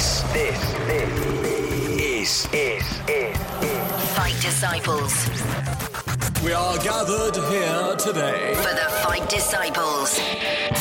[0.00, 1.18] This, this, this
[2.00, 3.36] is, is, is,
[4.16, 5.28] Fight Disciples.
[6.42, 8.54] We are gathered here today.
[8.54, 10.18] For the Fight Disciples.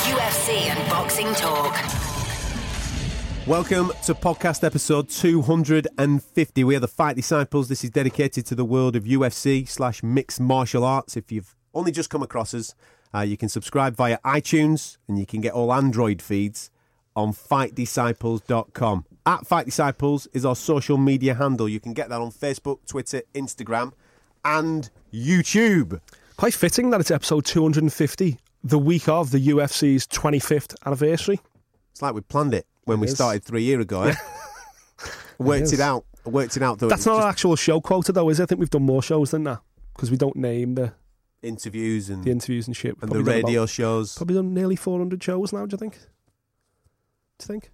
[0.08, 1.74] UFC and boxing talk.
[3.46, 6.64] Welcome to podcast episode 250.
[6.64, 7.68] We are the Fight Disciples.
[7.68, 11.18] This is dedicated to the world of UFC slash mixed martial arts.
[11.18, 12.74] If you've only just come across us,
[13.14, 16.72] uh, you can subscribe via iTunes and you can get all Android feeds
[17.18, 19.06] on fightdisciples.com.
[19.30, 21.70] At Fight Disciples is our social media handle.
[21.70, 23.94] You can get that on Facebook, Twitter, Instagram,
[24.44, 26.02] and YouTube.
[26.36, 31.40] Quite fitting that it's episode 250, the week of the UFC's 25th anniversary.
[31.92, 33.14] It's like we planned it when It we is.
[33.14, 34.02] started three years ago.
[34.02, 34.16] Eh?
[35.38, 35.74] worked is.
[35.74, 36.06] it out.
[36.26, 36.80] Worked it out.
[36.80, 38.44] Though That's not an actual show quota, though, is it?
[38.44, 39.60] I think we've done more shows than that
[39.94, 40.94] because we don't name the,
[41.44, 42.94] interviews and, the interviews and shit.
[43.00, 44.16] And the probably radio about- shows.
[44.18, 45.94] Probably done nearly 400 shows now, do you think?
[45.94, 46.00] Do
[47.42, 47.70] you think?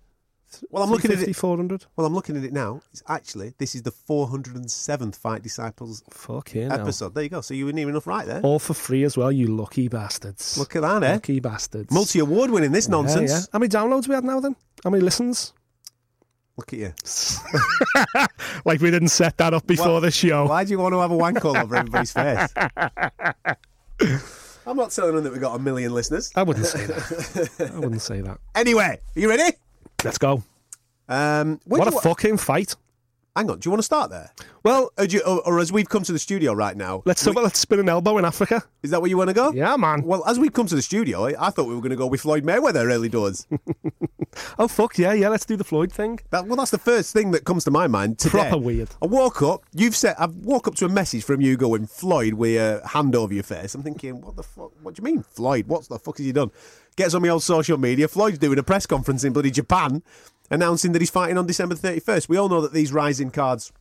[0.69, 1.35] Well, I'm looking at it.
[1.35, 1.85] 400?
[1.95, 2.81] Well, I'm looking at it now.
[2.91, 6.81] It's actually this is the 407th Fight Disciples Fucking hell.
[6.81, 7.13] episode.
[7.15, 7.41] There you go.
[7.41, 8.41] So you were near enough right there.
[8.41, 10.57] All for free as well, you lucky bastards.
[10.57, 11.13] Look at that, eh?
[11.13, 11.91] Lucky bastards.
[11.91, 13.31] Multi award winning this nonsense.
[13.31, 13.41] Yeah.
[13.53, 14.55] How many downloads we had now then?
[14.83, 15.53] How many listens?
[16.57, 16.93] Look at you.
[18.63, 20.47] Like we didn't set that up before Well, the show.
[20.47, 22.51] Why do you want to have a wank all over everybody's face?
[24.67, 26.31] I'm not telling them that we got a million listeners.
[26.35, 27.71] I wouldn't say that.
[27.73, 28.39] I wouldn't say that.
[28.55, 29.55] Anyway, are you ready?
[30.05, 30.43] Let's go.
[31.09, 32.75] Um, What a wa- fucking fight.
[33.35, 33.59] Hang on.
[33.59, 34.31] Do you want to start there?
[34.63, 37.33] Well, Or, you, or, or as we've come to the studio right now, let's we-
[37.33, 38.63] let's spin an elbow in Africa.
[38.81, 39.51] is that where you want to go?
[39.51, 40.03] Yeah, man.
[40.03, 42.07] Well, as we've come to the studio, I, I thought we were going to go
[42.07, 43.45] with Floyd Mayweather early doors.
[44.59, 45.29] Oh fuck yeah, yeah.
[45.29, 46.19] Let's do the Floyd thing.
[46.31, 48.39] That, well, that's the first thing that comes to my mind today.
[48.49, 48.89] Proper weird.
[49.01, 49.63] I woke up.
[49.73, 53.15] You've said I've woke up to a message from you going Floyd with a hand
[53.15, 53.73] over your face.
[53.75, 54.71] I'm thinking, what the fuck?
[54.83, 55.67] What do you mean, Floyd?
[55.67, 56.51] What the fuck has he done?
[56.95, 58.07] Gets on my old social media.
[58.07, 60.01] Floyd's doing a press conference in bloody Japan,
[60.49, 62.29] announcing that he's fighting on December 31st.
[62.29, 63.73] We all know that these Rizin cards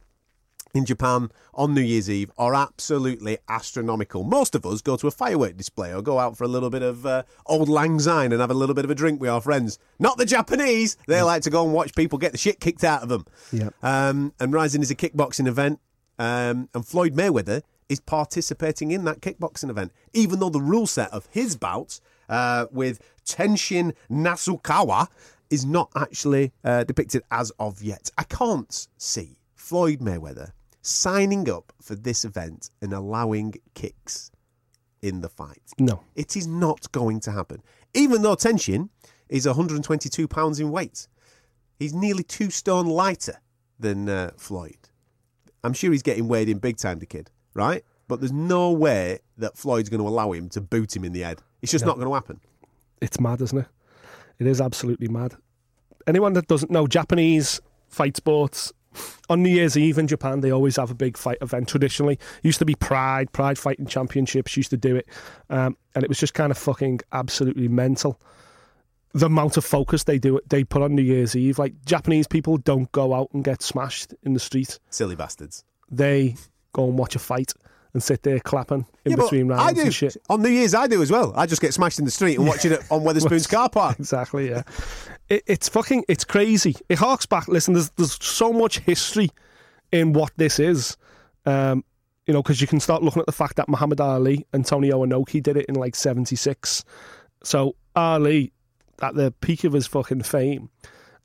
[0.74, 4.24] in Japan on New Year's Eve are absolutely astronomical.
[4.24, 6.83] Most of us go to a firework display or go out for a little bit
[6.83, 9.40] of uh, auld lang syne and have a little bit of a drink with our
[9.40, 9.78] friends.
[10.00, 10.96] Not the Japanese.
[11.06, 13.24] They like to go and watch people get the shit kicked out of them.
[13.52, 13.70] Yeah.
[13.83, 15.78] Um, and Rizin is a kickboxing event,
[16.18, 21.10] um, and Floyd Mayweather is participating in that kickboxing event, even though the rule set
[21.12, 25.08] of his bouts uh, with Tenshin Nasukawa
[25.51, 28.11] is not actually uh, depicted as of yet.
[28.18, 30.52] I can't see Floyd Mayweather
[30.83, 34.30] signing up for this event and allowing kicks
[35.01, 35.63] in the fight.
[35.79, 36.01] No.
[36.14, 37.63] It is not going to happen.
[37.95, 38.89] Even though Tenshin
[39.29, 41.08] is 122 pounds in weight,
[41.79, 43.40] he's nearly two stone lighter
[43.79, 44.89] than uh, Floyd.
[45.63, 47.83] I'm sure he's getting weighed in big time, the kid, right?
[48.08, 51.20] But there's no way that Floyd's going to allow him to boot him in the
[51.20, 51.40] head.
[51.64, 52.41] It's just not going to happen.
[53.01, 53.67] It's mad, isn't it?
[54.39, 55.35] It is absolutely mad.
[56.07, 58.73] Anyone that doesn't know Japanese fight sports,
[59.29, 62.19] on New Year's Eve in Japan, they always have a big fight event traditionally.
[62.42, 65.08] Used to be Pride, Pride Fighting Championships used to do it.
[65.51, 68.20] Um, and it was just kind of fucking absolutely mental.
[69.13, 71.58] The amount of focus they do they put on New Year's Eve.
[71.58, 74.79] Like Japanese people don't go out and get smashed in the street.
[74.91, 75.64] Silly bastards.
[75.91, 76.36] They
[76.73, 77.52] go and watch a fight
[77.94, 79.80] and sit there clapping in Yeah, between rounds I do.
[79.82, 80.16] and shit.
[80.28, 81.32] On New Year's, I do as well.
[81.34, 83.96] I just get smashed in the street and watching it on Wetherspoon's car park.
[84.00, 84.62] Exactly, yeah.
[85.30, 86.77] it, it's fucking, it's crazy.
[86.88, 87.48] It harks back.
[87.48, 89.30] Listen, there's there's so much history
[89.92, 90.96] in what this is.
[91.46, 91.84] Um,
[92.27, 94.90] you know, because you can start looking at the fact that Muhammad Ali and Tony
[94.90, 96.84] Inoki did it in like '76.
[97.42, 98.52] So Ali,
[99.02, 100.70] at the peak of his fucking fame,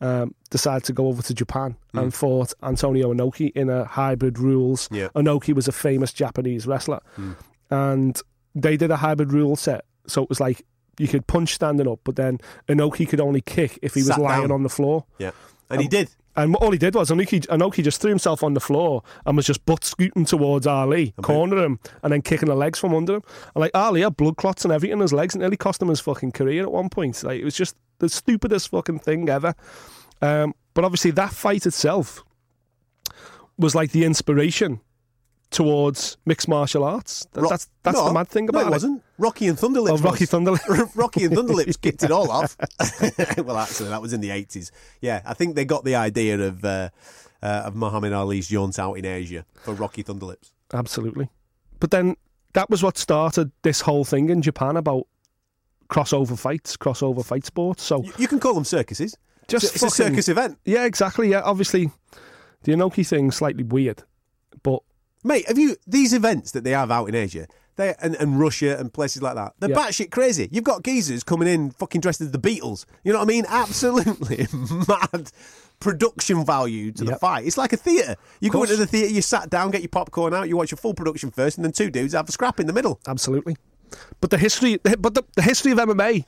[0.02, 4.88] um, decided to go over to Japan and fought Antonio Inoki in a hybrid rules.
[4.92, 5.10] Yeah.
[5.16, 7.02] Inoki was a famous Japanese wrestler,
[7.70, 8.22] and
[8.56, 9.86] they did a hybrid rule set.
[10.08, 10.66] So it was like
[10.98, 14.44] you could punch standing up, but then Inoki could only kick if he was lying
[14.44, 14.52] down.
[14.52, 15.06] on the floor.
[15.18, 15.32] Yeah.
[15.70, 16.10] And he did.
[16.36, 19.46] And all he did was Inoki, Inoki just threw himself on the floor and was
[19.46, 23.24] just butt scooting towards Ali, cornering him, and then kicking the legs from under him.
[23.56, 25.90] And like Ali had blood clots and everything in his legs, and nearly cost him
[25.90, 27.22] his fucking career at one point.
[27.24, 29.54] Like it was just the stupidest fucking thing ever.
[30.22, 32.24] Um, but obviously, that fight itself
[33.58, 34.80] was like the inspiration
[35.52, 37.26] towards mixed martial arts.
[37.34, 38.72] That's that's No, the mad thing about no, it.
[38.72, 39.04] wasn't.
[39.18, 39.90] Rocky and Thunderlips.
[39.90, 40.26] Oh, Rocky.
[40.26, 40.92] Thunderlips.
[40.96, 42.56] Rocky and Thunderlips kicked it all off.
[43.38, 44.72] well, actually, that was in the eighties.
[45.02, 46.90] Yeah, I think they got the idea of uh,
[47.42, 50.52] uh, of Muhammad Ali's jaunt out in Asia for Rocky Thunderlips.
[50.74, 51.30] Absolutely.
[51.80, 52.16] But then
[52.54, 55.08] that was what started this whole thing in Japan about
[55.90, 57.82] crossover fights, crossover fight sports.
[57.84, 59.18] So You, you can call them circuses.
[59.50, 61.30] Just it's, a- a circus event, yeah, exactly.
[61.32, 61.92] Yeah, obviously
[62.64, 64.04] the Inoki thing's slightly weird,
[64.64, 64.82] but
[65.24, 65.48] mate.
[65.48, 67.48] Have you these events that they have out in Asia?
[67.76, 69.54] They and, and Russia and places like that.
[69.60, 69.78] They're Yeah.
[69.78, 70.50] batshit crazy.
[70.52, 72.86] You've got geezers coming in fucking dressed as the Beatles.
[73.06, 73.46] You know what I mean?
[73.48, 74.48] Absolutely
[74.88, 75.32] mad
[75.80, 77.46] production value to the fight.
[77.46, 78.16] It's like a theatre.
[78.42, 80.78] You go into the theatre, you sat down, get your popcorn out, you watch your
[80.78, 83.00] full production first, and then two dudes have a scrap in the middle.
[83.08, 83.56] Absolutely.
[84.20, 86.26] But the history, but the, the history of MMA,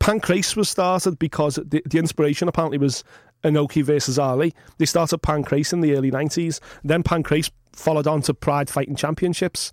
[0.00, 3.04] Pancrase was started because the, the inspiration apparently was
[3.44, 4.54] Inoki versus Ali.
[4.78, 6.60] They started Pancrase in the early 90s.
[6.82, 9.72] Then Pancrase followed on to Pride Fighting Championships.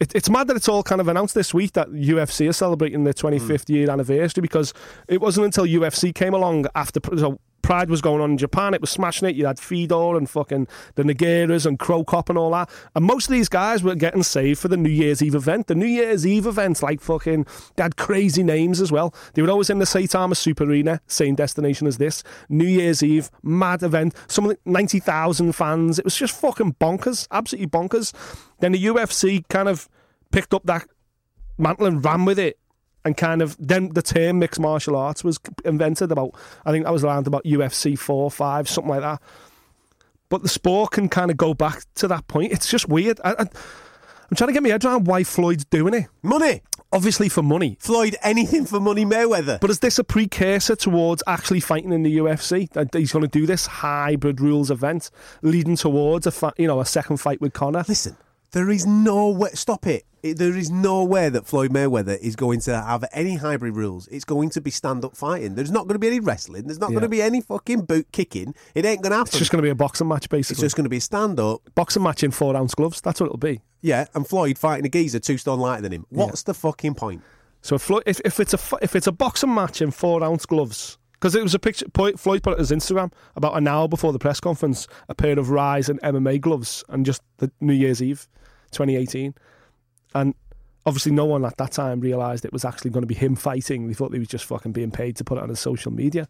[0.00, 3.04] It, it's mad that it's all kind of announced this week that UFC are celebrating
[3.04, 4.72] their 25th year anniversary because
[5.06, 8.74] it wasn't until UFC came along after so Pride was going on in Japan.
[8.74, 9.36] It was smashing it.
[9.36, 12.70] You had Fedor and fucking the Nogueiras and Cro Cop and all that.
[12.94, 15.66] And most of these guys were getting saved for the New Year's Eve event.
[15.66, 19.14] The New Year's Eve events, like fucking, they had crazy names as well.
[19.34, 22.22] They were always in the Saitama Super Arena, same destination as this.
[22.48, 24.14] New Year's Eve, mad event.
[24.26, 25.98] Some the 90,000 fans.
[25.98, 28.12] It was just fucking bonkers, absolutely bonkers.
[28.60, 29.88] Then the UFC kind of
[30.30, 30.86] picked up that
[31.58, 32.58] mantle and ran with it.
[33.04, 36.34] And kind of then the term mixed martial arts was invented about
[36.64, 39.20] I think that was around about UFC four, five, something like that.
[40.28, 42.52] But the sport can kind of go back to that point.
[42.52, 43.20] It's just weird.
[43.24, 43.40] I, I,
[44.32, 46.06] I'm trying to get my head around why Floyd's doing it.
[46.22, 46.62] Money.
[46.90, 47.76] Obviously for money.
[47.80, 49.60] Floyd, anything for money, Mayweather.
[49.60, 52.70] But is this a precursor towards actually fighting in the UFC?
[52.70, 55.10] That he's going to do this hybrid rules event,
[55.42, 57.84] leading towards a fi- you know a second fight with Conor.
[57.88, 58.16] Listen,
[58.52, 59.50] there is no way.
[59.54, 60.04] Stop it.
[60.22, 64.06] It- There is no way that Floyd Mayweather is going to have any hybrid rules.
[64.08, 65.56] It's going to be stand up fighting.
[65.56, 66.64] There's not going to be any wrestling.
[66.66, 66.94] There's not Yeah.
[67.00, 68.54] going to be any fucking boot kicking.
[68.74, 69.30] It ain't going to happen.
[69.30, 70.54] It's just going to be a boxing match, basically.
[70.54, 71.62] It's just going to be stand up.
[71.74, 73.00] boxing match in four ounce gloves.
[73.00, 73.62] That's what it'll be.
[73.80, 76.06] Yeah, and Floyd fighting a geezer two stone lighter than him.
[76.10, 77.22] What's the fucking point?
[77.62, 80.98] So if, if, if it's a if it's a boxing match in four ounce gloves,
[81.22, 84.12] because it was a picture Floyd put it on his Instagram about an hour before
[84.12, 88.26] the press conference, a pair of Rizin MMA gloves, and just the New Year's Eve,
[88.72, 89.32] 2018,
[90.16, 90.34] and
[90.84, 93.86] obviously no one at that time realised it was actually going to be him fighting.
[93.86, 96.26] They thought he was just fucking being paid to put it on his social media.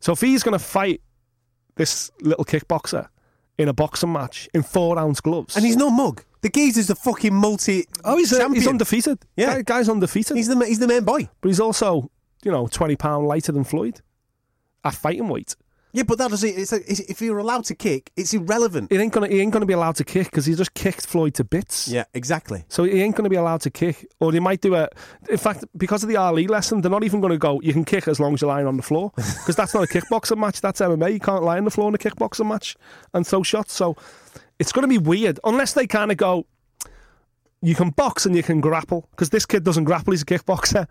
[0.00, 1.00] So if he's going to fight
[1.76, 3.08] this little kickboxer
[3.56, 6.24] in a boxing match in four ounce gloves, And he's no mug.
[6.42, 7.86] The geezer's a fucking multi.
[8.04, 8.54] oh he's, champion.
[8.54, 9.18] he's undefeated.
[9.34, 9.54] Yeah.
[9.56, 10.36] Guy- guy's undefeated.
[10.36, 11.30] He's the he's the main boy.
[11.40, 12.10] But he's also,
[12.44, 14.02] you know, 20 pound lighter than Floyd
[14.84, 15.56] at fighting weight.
[15.92, 16.48] Yeah, but that doesn't.
[16.48, 18.92] It's, like, it's if you're allowed to kick, it's irrelevant.
[18.92, 21.34] He ain't gonna, he ain't gonna be allowed to kick because he just kicked Floyd
[21.34, 21.88] to bits.
[21.88, 22.64] Yeah, exactly.
[22.68, 24.88] So he ain't going to be allowed to kick, or they might do a.
[25.28, 27.60] In fact, because of the RE lesson, they're not even going to go.
[27.60, 29.86] You can kick as long as you're lying on the floor, because that's not a
[29.86, 30.60] kickboxing match.
[30.60, 31.12] That's MMA.
[31.12, 32.76] You can't lie on the floor in a kickboxing match
[33.12, 33.72] and throw shots.
[33.72, 33.96] So
[34.60, 36.46] it's going to be weird unless they kind of go.
[37.62, 40.12] You can box and you can grapple because this kid doesn't grapple.
[40.12, 40.86] He's a kickboxer,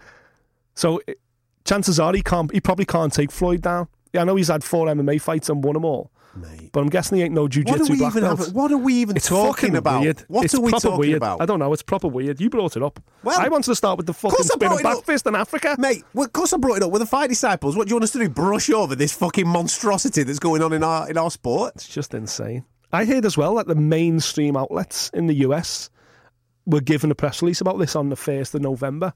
[0.75, 1.19] so it,
[1.69, 2.51] chances are he can't.
[2.51, 3.87] He probably can't take Floyd down.
[4.13, 6.71] Yeah, I know he's had four MMA fights and won them all, Mate.
[6.71, 8.39] but I'm guessing he ain't no we black even belt.
[8.39, 10.01] having, What are we even It's talking about?
[10.01, 10.21] weird.
[10.27, 11.17] What it's are we talking weird.
[11.17, 11.41] about?
[11.41, 11.71] I don't know.
[11.73, 12.41] It's proper weird.
[12.41, 12.99] You brought it up.
[13.23, 15.35] Well, I wanted to start with the fucking course I brought it back fist in
[15.35, 15.75] Africa.
[15.77, 17.77] Mate, well, of course I brought it up with the fight disciples.
[17.77, 18.29] What do you want us to do?
[18.29, 21.73] Brush over this fucking monstrosity that's going on in our in our sport?
[21.75, 22.65] It's just insane.
[22.91, 25.91] I heard as well that the mainstream outlets in the US
[26.65, 29.13] were given a press release about this on the 1st of November.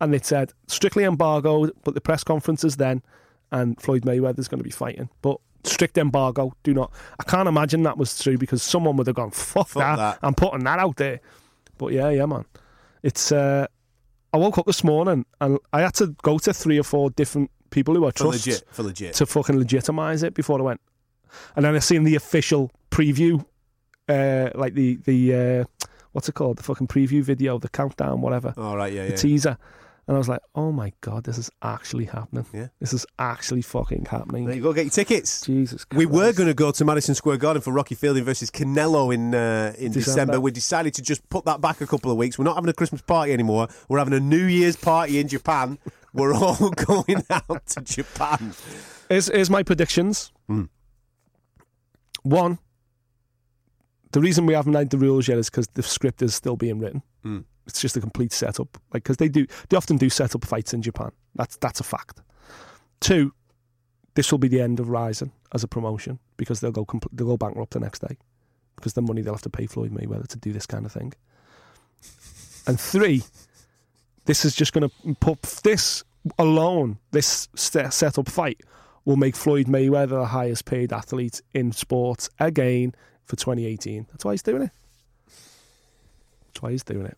[0.00, 3.02] And it said strictly embargoed, but the press conference is then,
[3.50, 5.08] and Floyd Mayweather's going to be fighting.
[5.22, 6.92] But strict embargo, do not.
[7.18, 9.96] I can't imagine that was true because someone would have gone, fuck, Fuck that.
[9.96, 10.18] that.
[10.22, 11.20] I'm putting that out there.
[11.78, 12.44] But yeah, yeah, man.
[13.02, 13.66] It's, uh,
[14.32, 17.50] I woke up this morning and I had to go to three or four different
[17.70, 19.14] people who I For trust legit, for legit.
[19.14, 20.80] to fucking legitimize it before I went.
[21.54, 23.44] And then I seen the official preview,
[24.08, 25.64] uh, like the the uh,
[26.12, 29.16] what's it called, the fucking preview video, the countdown, whatever, All right, yeah, the yeah.
[29.16, 29.58] teaser,
[30.08, 32.46] and I was like, oh my god, this is actually happening.
[32.52, 32.68] Yeah.
[32.78, 34.44] This is actually fucking happening.
[34.46, 35.40] There you go, get your tickets.
[35.44, 35.98] Jesus, Christ.
[35.98, 39.34] We were going to go to Madison Square Garden for Rocky Fielding versus Canelo in
[39.34, 40.00] uh, in December.
[40.00, 40.40] December.
[40.40, 42.38] We decided to just put that back a couple of weeks.
[42.38, 43.66] We're not having a Christmas party anymore.
[43.88, 45.78] We're having a New Year's party in Japan.
[46.12, 48.54] We're all going out to Japan.
[49.10, 50.32] Here's, here's my predictions.
[50.46, 50.64] Hmm.
[52.22, 52.58] One,
[54.12, 56.78] the reason we haven't made the rules yet is because the script is still being
[56.78, 57.02] written.
[57.22, 57.40] Hmm.
[57.66, 58.78] It's just a complete setup.
[58.92, 61.10] Like because they do, they often do setup fights in Japan.
[61.34, 62.20] That's that's a fact.
[63.00, 63.32] Two,
[64.14, 67.26] this will be the end of Rizin as a promotion because they'll go compl- they'll
[67.26, 68.16] go bankrupt the next day
[68.76, 71.12] because the money they'll have to pay Floyd Mayweather to do this kind of thing.
[72.66, 73.22] And three,
[74.24, 76.02] this is just going to put this
[76.38, 76.98] alone.
[77.12, 78.60] This set setup fight
[79.04, 82.94] will make Floyd Mayweather the highest paid athlete in sports again
[83.24, 84.06] for 2018.
[84.10, 84.70] That's why he's doing it.
[86.48, 87.16] That's why he's doing it.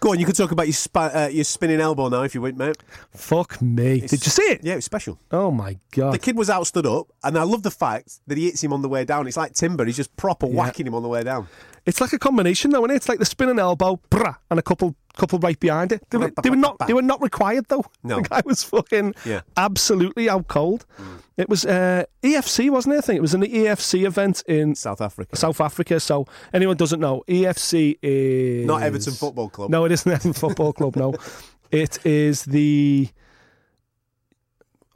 [0.00, 2.42] Go on, you could talk about your spa- uh, your spinning elbow now if you
[2.42, 2.76] want, mate.
[3.12, 4.00] Fuck me.
[4.00, 4.60] Did you see it?
[4.62, 5.18] Yeah, it was special.
[5.30, 6.12] Oh my god.
[6.12, 8.72] The kid was out stood up, and I love the fact that he hits him
[8.72, 9.26] on the way down.
[9.26, 11.48] It's like timber; he's just proper whacking him on the way down.
[11.86, 12.94] It's like a combination, though, is it?
[12.96, 16.08] It's like the spinning elbow, brah, and a couple, couple right behind it.
[16.10, 17.84] They were, they were not, they were not required though.
[18.04, 18.16] No.
[18.20, 19.40] the guy was fucking Yeah.
[19.56, 20.86] absolutely out cold.
[21.36, 22.98] It was uh, EFC, wasn't it?
[22.98, 25.98] I think it was an EFC event in South Africa, South Africa.
[26.00, 29.70] So anyone doesn't know, EFC is not Everton Football Club.
[29.70, 30.96] No, it isn't Everton Football Club.
[30.96, 31.14] No,
[31.70, 33.08] it is the.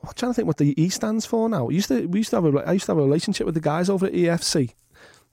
[0.03, 1.67] I'm trying to think what the E stands for now.
[1.67, 3.55] We used to we used to have a I used to have a relationship with
[3.55, 4.73] the guys over at EFC.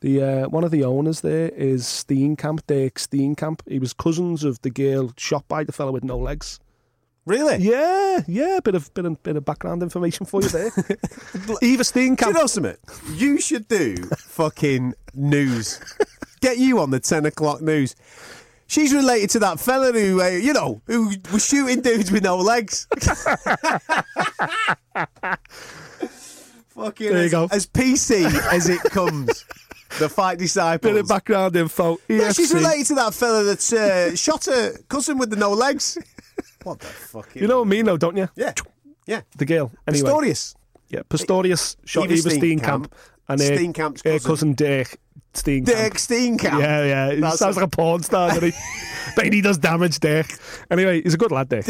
[0.02, 3.62] The uh, one of the owners there is Steenkamp, Dirk Steenkamp.
[3.68, 6.60] He was cousins of the girl shot by the fellow with no legs.
[7.26, 7.58] really?
[7.58, 10.68] Yeah, yeah, bit of bit of bit of background information for you there.
[11.36, 12.34] Eva Do you Steenkamp.
[12.36, 12.78] know something?
[13.16, 15.80] You should do fucking news.
[16.42, 17.96] Get you on the ten o'clock news.
[18.68, 22.38] She's related to that fella who, uh, you know, who was shooting dudes with no
[22.38, 22.86] legs.
[26.70, 27.48] fucking There you as, go.
[27.52, 29.46] as PC as it comes.
[30.00, 30.92] The fight disciples.
[30.92, 31.98] Bit of background info.
[32.08, 35.98] Yeah, she's related to that fella that uh, shot her cousin with the no legs.
[36.64, 37.36] What the fuck?
[37.36, 38.30] You know what I mean, though, don't you?
[38.36, 38.54] Yeah,
[39.06, 39.22] yeah.
[39.38, 39.72] The girl.
[39.88, 40.10] Anyway.
[40.10, 40.56] Pistorius.
[40.90, 42.60] Yeah, Pistorius shot Eva Eva Steenkamp.
[42.62, 42.92] Steenkamp
[43.30, 44.28] and her, Steenkamp's her cousin.
[44.28, 44.98] cousin Dirk
[45.34, 45.66] Steenkamp.
[45.66, 46.60] Dirk Steenkamp.
[46.60, 47.12] Yeah, yeah.
[47.14, 48.60] He That's sounds like a porn star, doesn't he?
[49.16, 50.28] but he does damage, Dirk.
[50.72, 51.66] Anyway, he's a good lad, Dirk.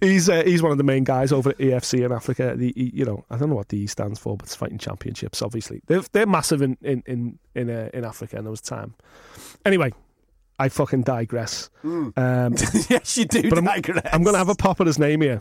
[0.00, 2.54] He's uh, he's one of the main guys over at EFC in Africa.
[2.56, 4.78] The E- you know I don't know what the E stands for, but it's fighting
[4.78, 5.42] championships.
[5.42, 8.94] Obviously, they're they're massive in in in in, uh, in Africa, and there was time.
[9.64, 9.92] Anyway,
[10.58, 11.70] I fucking digress.
[11.84, 12.12] Um,
[12.88, 13.48] yes, you do.
[13.48, 14.08] but I'm, digress.
[14.12, 15.40] I'm going to have a pop at his name here.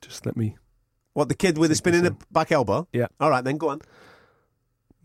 [0.00, 0.56] Just let me.
[1.12, 2.88] What the kid with the spin in the back elbow?
[2.92, 3.06] Yeah.
[3.20, 3.80] All right, then go on.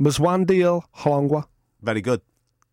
[0.02, 1.46] Mzwandile Holongwa.
[1.82, 2.22] Very good.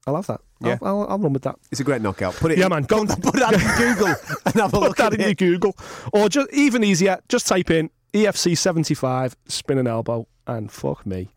[0.06, 0.40] I love that.
[0.60, 0.78] Yeah.
[0.82, 1.56] I'll, I'll, I'll run with that.
[1.70, 2.34] It's a great knockout.
[2.34, 2.58] Put it.
[2.58, 4.14] Yeah, in, man, go- and put that in Google
[4.46, 5.38] and have a Put look that at in your it.
[5.38, 5.76] Google.
[6.12, 11.28] Or just even easier, just type in EFC 75, spinning elbow, and fuck me.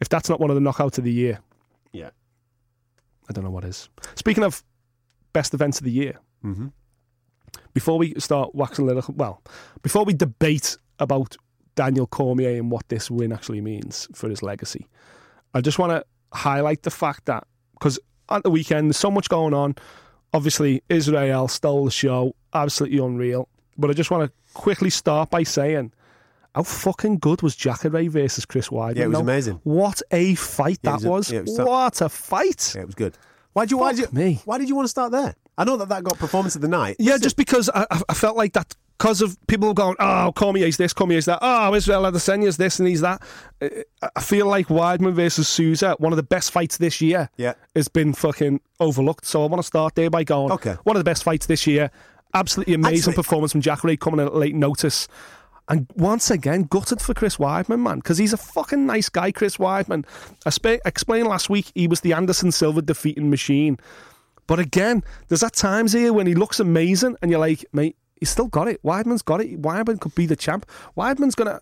[0.00, 1.40] If that's not one of the knockouts of the year,
[1.92, 2.10] Yeah.
[3.28, 3.88] I don't know what is.
[4.14, 4.62] Speaking of
[5.32, 6.68] best events of the year, Mm-hmm.
[7.74, 9.42] before we start waxing lyrical, well,
[9.82, 11.36] before we debate about
[11.74, 14.86] Daniel Cormier and what this win actually means for his legacy,
[15.54, 16.04] I just want to
[16.36, 17.98] highlight the fact that because
[18.30, 19.74] at the weekend there's so much going on.
[20.34, 23.48] Obviously, Israel stole the show, absolutely unreal.
[23.76, 25.92] But I just want to quickly start by saying.
[26.54, 28.96] How fucking good was Jacare versus Chris Weidman?
[28.96, 29.60] Yeah, it was amazing.
[29.64, 32.74] What a fight Yeah, that was a- yeah, was what a fight!
[32.74, 33.16] Yeah, it was good.
[33.54, 33.78] Why did you?
[33.78, 34.08] Why did you?
[34.12, 34.40] Me.
[34.44, 35.34] Why did you want to start there?
[35.56, 36.96] I know that that got performance of the night.
[36.98, 40.92] Yeah, just because I- I felt like that because of people going, oh, Cormier's this,
[40.92, 43.20] Cormier's that, oh, Israel Adesanya's this and he's that.
[43.60, 47.54] I feel like Weidman versus Souza, one of the best fights this year, Yeah.
[47.74, 49.24] has been fucking overlooked.
[49.26, 50.76] So I want to start there by going, Okay.
[50.84, 51.90] one of the best fights this year.
[52.32, 55.08] Absolutely amazing Actually- performance from Jacare coming in at late notice.
[55.68, 59.56] And once again, gutted for Chris Weidman, man, because he's a fucking nice guy, Chris
[59.56, 60.04] Weidman.
[60.46, 63.78] I sp- explained last week he was the Anderson Silva defeating machine.
[64.46, 68.30] But again, there's at times here when he looks amazing and you're like, mate, he's
[68.30, 68.80] still got it.
[68.84, 69.60] Weidman's got it.
[69.60, 70.64] Weidman could be the champ.
[70.96, 71.60] Weidman's to.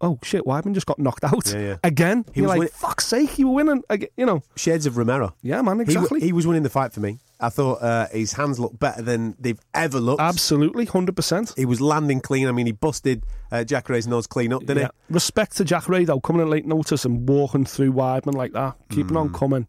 [0.00, 1.50] Oh, shit, Weidman just got knocked out.
[1.52, 1.76] Yeah, yeah.
[1.82, 2.24] Again.
[2.32, 3.82] He you're was like, win- fuck's sake, you were winning.
[4.16, 5.34] You know, Shades of Romero.
[5.42, 6.20] yeah, man, exactly.
[6.20, 7.18] He, was winning the fight for me.
[7.40, 10.20] I thought uh, his hands looked better than they've ever looked.
[10.20, 11.56] Absolutely, 100%.
[11.56, 12.46] He was landing clean.
[12.46, 14.88] I mean, he busted uh, Jacare's nose clean up, didn't Yeah.
[15.10, 19.16] Respect to Jacare, though, coming in late notice and walking through Weidman like that, keeping
[19.16, 19.20] Mm.
[19.20, 19.66] on coming.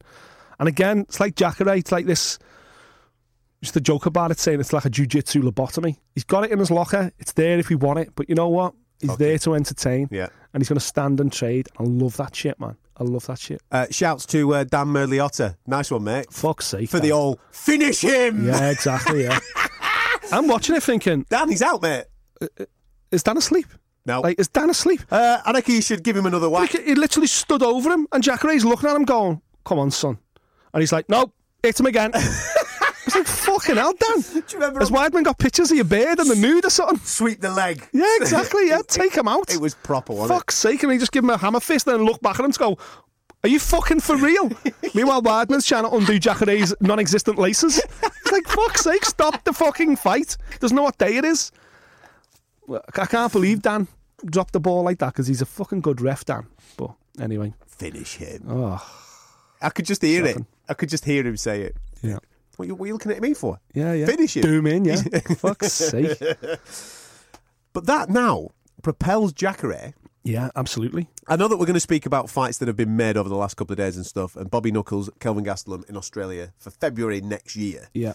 [0.60, 2.38] And again, it's like Jacare, it's like this.
[3.62, 5.98] Just the joke about it, saying it's like a jujitsu lobotomy.
[6.14, 7.12] He's got it in his locker.
[7.20, 8.12] It's there if you want it.
[8.16, 8.74] But you know what?
[9.00, 9.26] He's Okay.
[9.30, 10.08] there to entertain.
[10.12, 10.28] Yeah.
[10.54, 11.68] And he's going to stand and trade.
[11.80, 12.78] I love that shit, man.
[13.00, 13.62] I love that shit.
[13.72, 15.56] Uh, shouts to uh, Dan Miragliotta.
[15.68, 16.32] Nice one, mate.
[16.32, 16.90] Fuck's sake.
[16.90, 18.46] For the all finish him.
[18.48, 19.40] Yeah, exactly, yeah.
[20.32, 22.06] I'm watching it thinking, Dan, he's out, mate.
[23.12, 23.68] is Dan asleep?
[24.06, 24.22] No.
[24.22, 25.02] Like, is Dan asleep?
[25.12, 26.74] uh, I think you should give him another whack.
[26.74, 30.18] Like, he literally stood over him, and Jacare's looking at him, going, "Come on, son,"
[30.74, 32.12] and he's like, "Nope, hit him again."
[33.08, 34.92] I was like, "Fucking hell, Dan!" Do you remember Has?
[34.92, 36.98] Weidman got pictures of your beard and the nude or something?
[37.00, 37.88] Sweep the leg.
[37.94, 38.68] Yeah, exactly.
[38.68, 39.54] Yeah, take him out.
[39.54, 42.00] It was proper, wasn't Fuck's sake, and he just give him a hammer fist and
[42.00, 42.78] then look back at him to go,
[43.44, 44.52] Are you fucking for real?
[44.94, 47.78] Meanwhile, Weidman's trying to undo Jacare's non existent laces.
[48.04, 50.36] It's like, fuck's sake, stop the fucking fight.
[50.60, 51.52] Doesn't know what day it is.
[52.98, 53.88] I can't believe Dan
[54.26, 56.48] dropped the ball like that because he's a fucking good ref, Dan.
[56.76, 57.54] But anyway.
[57.68, 58.44] Finish him.
[58.50, 58.86] oh,
[59.62, 60.42] I could just hear Shocking.
[60.42, 60.48] it.
[60.68, 61.78] I could just hear him say it.
[62.02, 62.18] yeah.
[62.58, 63.60] What, you, what are you looking at me for?
[63.74, 64.06] Yeah, yeah.
[64.08, 64.44] Finish him.
[64.44, 65.02] Doom in, yeah.
[65.38, 66.20] fuck's sake.
[67.74, 68.50] But that now
[68.82, 71.08] propels Jacare Yeah, absolutely.
[71.28, 73.36] I know that we're going to speak about fights that have been made over the
[73.36, 77.22] last couple of days and stuff, and Bobby Knuckles, Kelvin Gastelum in Australia for February
[77.22, 77.90] next year.
[77.94, 78.14] Yeah.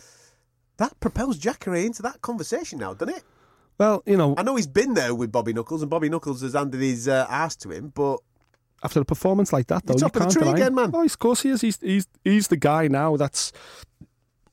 [0.78, 3.22] That propels Jacare into that conversation now, doesn't it?
[3.78, 6.54] Well, you know, I know he's been there with Bobby Knuckles, and Bobby Knuckles has
[6.54, 8.18] handed his uh, ass to him, but
[8.82, 10.90] after a performance like that, though, you of the tree again, man.
[10.92, 11.60] Oh, of course he is.
[11.60, 13.52] He's he's he's the guy now that's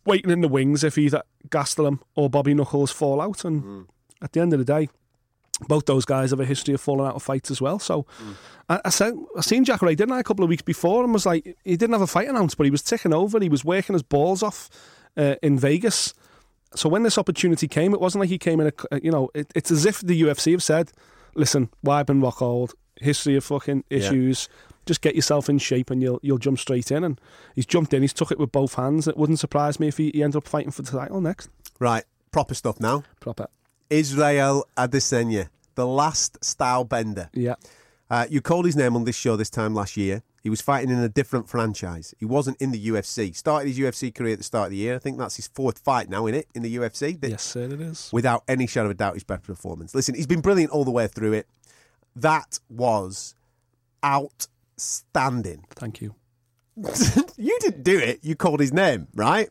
[0.10, 3.46] waiting in the wings if either Gastelum or Bobby Knuckles fall out.
[3.46, 3.86] And Mm.
[4.22, 4.90] at the end of the day,
[5.68, 7.80] both those guys have a history of falling out of fights as well.
[7.80, 8.34] So Mm.
[8.70, 11.26] I, I said I seen Jacare, didn't I, a couple of weeks before, and was
[11.26, 13.40] like, he didn't have a fight announced, but he was ticking over.
[13.40, 14.70] He was working his balls off
[15.18, 16.14] uh, in Vegas.
[16.76, 18.68] So when this opportunity came, it wasn't like he came in.
[18.92, 20.92] A, you know, it, it's as if the UFC have said,
[21.36, 24.48] "Listen, Weidman Rockhold, history of fucking issues.
[24.90, 27.22] Just get yourself in shape, and you'll you'll jump straight in." And
[27.56, 28.02] he's jumped in.
[28.02, 29.08] He's took it with both hands.
[29.08, 31.50] It wouldn't surprise me if he, he ended up fighting for the title next.
[31.80, 33.04] right, proper stuff now.
[33.20, 33.48] Proper,
[33.90, 37.30] Israel Adesanya, the last style bender.
[37.34, 37.56] yeah.
[38.12, 40.24] Uh, you called his name on this show this time last year.
[40.42, 42.16] He was fighting in a different franchise.
[42.18, 43.36] He wasn't in the UFC.
[43.36, 44.96] Started his UFC career at the start of the year.
[44.96, 47.20] I think that's his fourth fight now in it in the UFC.
[47.22, 48.10] Yes, sir, it is.
[48.12, 49.94] Without any shadow of a doubt, his best performance.
[49.94, 51.46] Listen, he's been brilliant all the way through it.
[52.16, 53.36] That was
[54.84, 55.66] outstanding.
[55.72, 56.16] Thank you.
[57.38, 58.20] you didn't do it.
[58.24, 59.50] You called his name, right?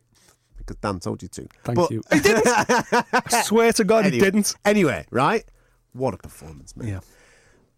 [0.56, 1.46] Because Dan told you to.
[1.64, 2.02] Thank But- you.
[2.10, 2.46] I didn't.
[2.46, 4.54] I swear to God, he didn't.
[4.64, 5.44] Anyway, right?
[5.92, 6.88] What a performance, man.
[6.88, 7.00] Yeah.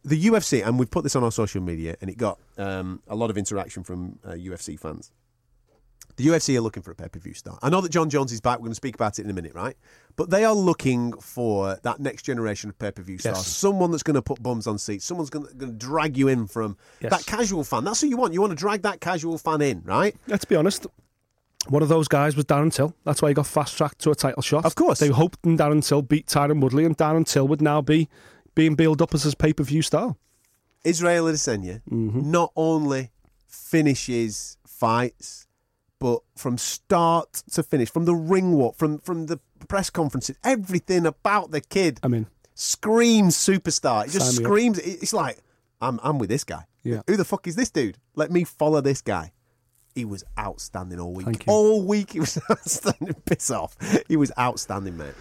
[0.04, 3.16] the UFC, and we've put this on our social media, and it got um, a
[3.16, 5.11] lot of interaction from uh, UFC fans.
[6.21, 7.59] The UFC are looking for a pay per view star.
[7.62, 8.59] I know that Jon Jones is back.
[8.59, 9.75] We're going to speak about it in a minute, right?
[10.17, 13.39] But they are looking for that next generation of pay per view stars.
[13.39, 13.47] Yes.
[13.47, 15.07] Someone that's going to put bums on seats.
[15.07, 17.11] Someone's going to, going to drag you in from Yes.
[17.12, 17.85] that casual fan.
[17.85, 18.35] That's who you want.
[18.35, 20.15] You want to drag that casual fan in, right?
[20.27, 20.87] Let's be honest.
[21.69, 22.95] One of those guys was Darren Till.
[23.05, 24.67] That's why he got fast tracked to a title shot.
[24.67, 24.99] Of course.
[24.99, 28.11] They hoped Darren Till beat Tyron Woodley, and Darren Till would now be
[28.55, 30.17] being built up as his pay per view star.
[30.85, 32.31] Israel Adesanya mm-hmm.
[32.31, 33.11] not only
[33.49, 35.47] finishes fights,
[36.00, 39.38] but from start to finish, from the ring walk, from from the
[39.69, 44.07] press conferences, everything about the kid I mean, screams superstar.
[44.07, 44.49] It just me up.
[44.49, 44.78] screams.
[44.78, 45.38] It's like
[45.80, 46.64] I'm I'm with this guy.
[46.83, 47.02] Yeah.
[47.07, 47.99] Who the fuck is this dude?
[48.16, 49.33] Let me follow this guy.
[49.95, 51.45] He was outstanding all week.
[51.47, 53.14] All week he was outstanding.
[53.26, 53.76] Piss off.
[54.09, 55.14] He was outstanding, mate.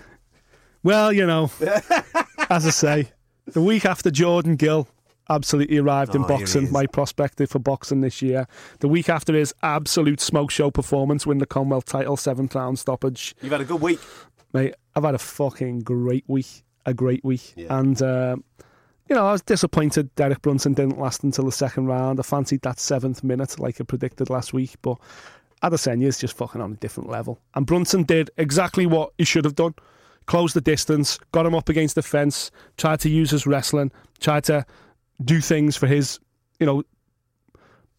[0.83, 1.51] well, you know,
[2.49, 3.11] as I say,
[3.47, 4.87] the week after Jordan Gill
[5.29, 8.47] absolutely arrived in Oh, he boxing, my prospective for boxing this year.
[8.79, 13.35] The week after his absolute smoke show performance, win the Commonwealth title, seventh round stoppage.
[13.41, 13.99] You've had a good week.
[14.53, 17.77] mate, I've had a fucking great week, a great week, Yeah.
[17.79, 18.35] and uh,
[19.07, 20.13] you know I was disappointed.
[20.15, 22.19] Derek Brunson didn't last until the second round.
[22.19, 24.97] I fancied that seventh minute, like I predicted last week, but
[25.63, 27.39] Adesanya is just fucking on a different level.
[27.55, 29.75] And Brunson did exactly what he should have done:
[30.25, 34.43] closed the distance, got him up against the fence, tried to use his wrestling, tried
[34.45, 34.65] to
[35.23, 36.19] do things for his,
[36.59, 36.83] you know,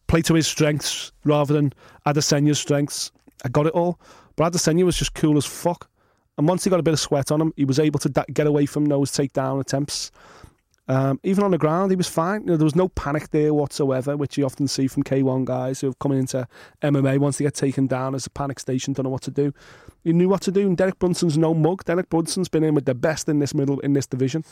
[0.07, 1.73] play to his strengths rather than
[2.05, 3.11] Adesanya's strengths.
[3.45, 3.99] I got it all,
[4.35, 5.89] but Adesanya was just cool as fuck.
[6.37, 8.25] And once he got a bit of sweat on him, he was able to da-
[8.33, 10.11] get away from those takedown attempts.
[10.87, 12.41] Um, even on the ground, he was fine.
[12.41, 15.79] You know, there was no panic there whatsoever, which you often see from K1 guys
[15.79, 16.47] who have come into
[16.81, 19.53] MMA once they get taken down as a panic station, don't know what to do.
[20.03, 21.85] He knew what to do, and Derek Brunson's no mug.
[21.85, 24.43] Derek Brunson's been in with the best in this middle in this division,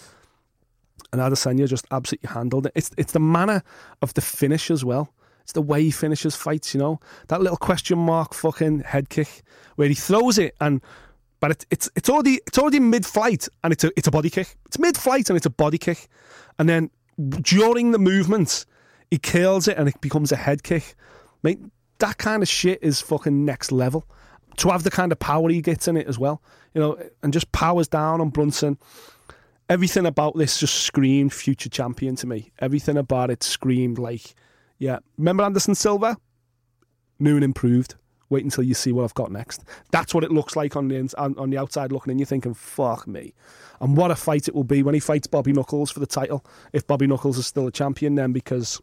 [1.11, 2.73] and Adesanya just absolutely handled it.
[2.75, 3.63] It's it's the manner
[4.01, 5.13] of the finish as well.
[5.41, 6.99] It's the way he finishes fights, you know.
[7.27, 9.41] That little question mark fucking head kick
[9.77, 10.81] where he throws it and
[11.39, 14.29] but it, it's it's already it's already mid flight and it's a it's a body
[14.29, 14.55] kick.
[14.65, 16.07] It's mid flight and it's a body kick,
[16.57, 16.89] and then
[17.41, 18.65] during the movement
[19.09, 20.95] he kills it and it becomes a head kick.
[21.43, 21.59] Mate,
[21.99, 24.05] that kind of shit is fucking next level.
[24.57, 26.41] To have the kind of power he gets in it as well,
[26.73, 28.77] you know, and just powers down on Brunson.
[29.69, 32.51] Everything about this just screamed future champion to me.
[32.59, 34.33] Everything about it screamed like,
[34.79, 34.99] yeah.
[35.17, 36.17] Remember Anderson Silva?
[37.19, 37.95] New and improved.
[38.29, 39.63] Wait until you see what I've got next.
[39.91, 42.19] That's what it looks like on the ins- on, the outside looking in.
[42.19, 43.33] You're thinking, fuck me.
[43.81, 46.45] And what a fight it will be when he fights Bobby Knuckles for the title.
[46.73, 48.81] If Bobby Knuckles is still a champion, then because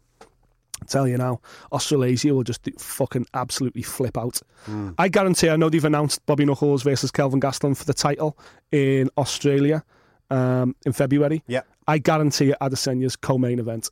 [0.81, 1.39] I tell you now,
[1.71, 4.41] Australasia will just do, fucking absolutely flip out.
[4.65, 4.91] Hmm.
[4.97, 5.49] I guarantee.
[5.49, 8.37] I know they've announced Bobby Knuckles versus Kelvin Gastelum for the title
[8.71, 9.83] in Australia
[10.29, 11.43] um, in February.
[11.47, 11.61] Yeah.
[11.87, 13.89] I guarantee Adesanya's co-main event,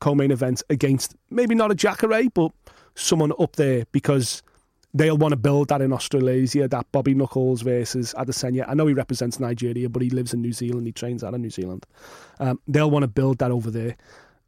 [0.00, 2.52] co-main event against maybe not a Jacare, but
[2.94, 4.42] someone up there because
[4.94, 6.68] they'll want to build that in Australasia.
[6.68, 8.64] That Bobby Knuckles versus Adesanya.
[8.68, 10.86] I know he represents Nigeria, but he lives in New Zealand.
[10.86, 11.86] He trains out of New Zealand.
[12.40, 13.96] Um, they'll want to build that over there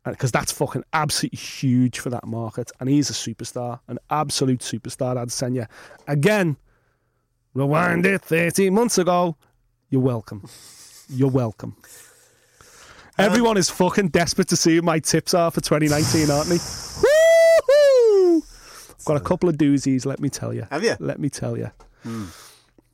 [0.04, 2.70] because that's fucking absolutely huge for that market.
[2.80, 5.16] And he's a superstar, an absolute superstar.
[5.16, 5.68] Adesanya.
[6.06, 6.56] Again,
[7.52, 9.36] rewind it 30 months ago.
[9.90, 10.48] You're welcome.
[11.08, 11.76] You're welcome.
[13.18, 16.56] Everyone is fucking desperate to see who my tips are for 2019, aren't they?
[16.56, 18.42] Woo-hoo!
[18.90, 20.66] I've got a couple of doozies, let me tell you.
[20.70, 20.94] Have you?
[21.00, 21.70] Let me tell you.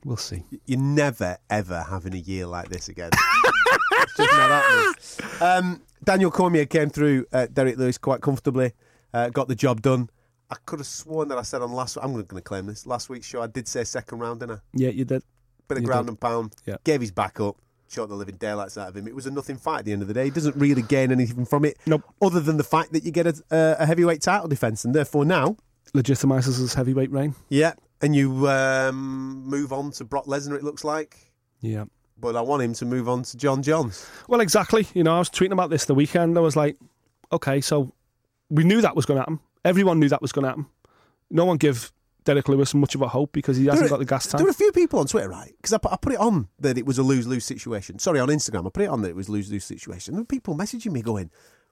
[0.03, 0.43] We'll see.
[0.65, 3.11] You're never, ever having a year like this again.
[4.17, 5.41] just not happening.
[5.41, 8.73] Um, Daniel Cormier came through uh, Derrick Lewis quite comfortably,
[9.13, 10.09] uh, got the job done.
[10.49, 11.97] I could have sworn that I said on last.
[12.01, 12.85] I'm going to claim this.
[12.85, 14.59] Last week's show, I did say second round, didn't I?
[14.73, 15.23] Yeah, you did.
[15.67, 16.11] Bit of You ground did.
[16.11, 16.55] and pound.
[16.65, 16.75] Yeah.
[16.83, 17.57] Gave his back up.
[17.87, 19.07] Shot the living daylights out of him.
[19.07, 20.25] It was a nothing fight at the end of the day.
[20.25, 22.03] He doesn't really gain anything from it, Nope.
[22.21, 25.55] other than the fact that you get a, a, heavyweight title defence, and therefore now,
[25.93, 27.35] Legitimises his heavyweight reign.
[27.49, 30.55] yeah, and you um, move on to Brock Lesnar.
[30.57, 31.15] It looks like,
[31.61, 31.85] Yeah.
[32.17, 34.05] but I want him to move on to Jon Jones.
[34.27, 34.87] Well, exactly.
[34.93, 36.37] You know, I was tweeting about this the weekend.
[36.37, 36.75] I was like,
[37.31, 37.93] okay, so
[38.49, 39.39] we knew that was going to happen.
[39.63, 40.65] Everyone knew that was going to happen.
[41.29, 41.91] No one give
[42.25, 44.37] Derrick Lewis much of a hope because he hasn't are- got the gas tank.
[44.39, 45.53] There were a few people on Twitter, right?
[45.57, 47.99] Because I, put- I put it on that it was a lose lose situation.
[47.99, 50.15] Sorry, on Instagram, I put it on that it was lose lose situation.
[50.15, 51.29] There were people messaging me going,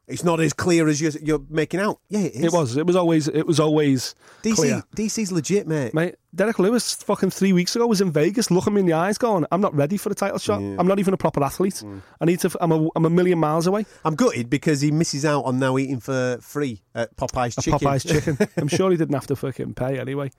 [0.08, 2.46] "It's not as clear as you're, you're making out." Yeah, it is.
[2.46, 2.78] It was.
[2.78, 3.28] It was always.
[3.28, 4.56] It was always DC.
[4.56, 4.84] clear.
[4.96, 5.94] DC's legit, mate.
[5.94, 9.18] Mate, Derrick Lewis fucking three weeks ago was in Vegas looking me in the eyes
[9.18, 10.60] going, I'm not ready for the title shot.
[10.60, 11.76] I'm not even a proper athlete.
[11.76, 12.02] Mm.
[12.20, 13.86] I need to, I'm a, I'm a million miles away.
[14.04, 17.80] I'm gutted because he misses out on now eating for free at Popeye's Chicken.
[17.80, 18.38] Popeye's chicken.
[18.58, 20.32] I'm sure he didn't have to fucking pay anyway.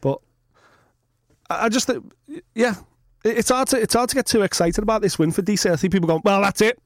[0.00, 0.20] But
[1.48, 1.90] I just,
[2.54, 2.74] yeah,
[3.24, 5.70] it's hard to it's hard to get too excited about this win for DC.
[5.70, 6.80] I think people going, well, that's it.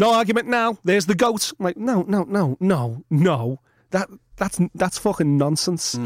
[0.00, 0.78] No argument now.
[0.82, 1.52] There's the goat.
[1.58, 3.60] I'm like, no, no, no, no, no.
[3.90, 5.98] That that's that's fucking nonsense.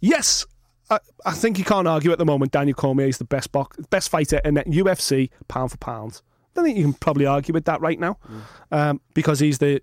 [0.00, 0.46] Yes,
[0.88, 2.52] I, I think you can't argue at the moment.
[2.52, 6.22] Daniel Cormier is the best box, best fighter in the UFC pound for pound.
[6.24, 8.18] I don't think you can probably argue with that right now,
[8.72, 9.80] um, because he's the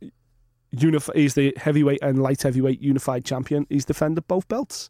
[0.76, 3.67] unif- he's the heavyweight and light heavyweight unified champion.
[3.69, 4.89] He's defended both belts,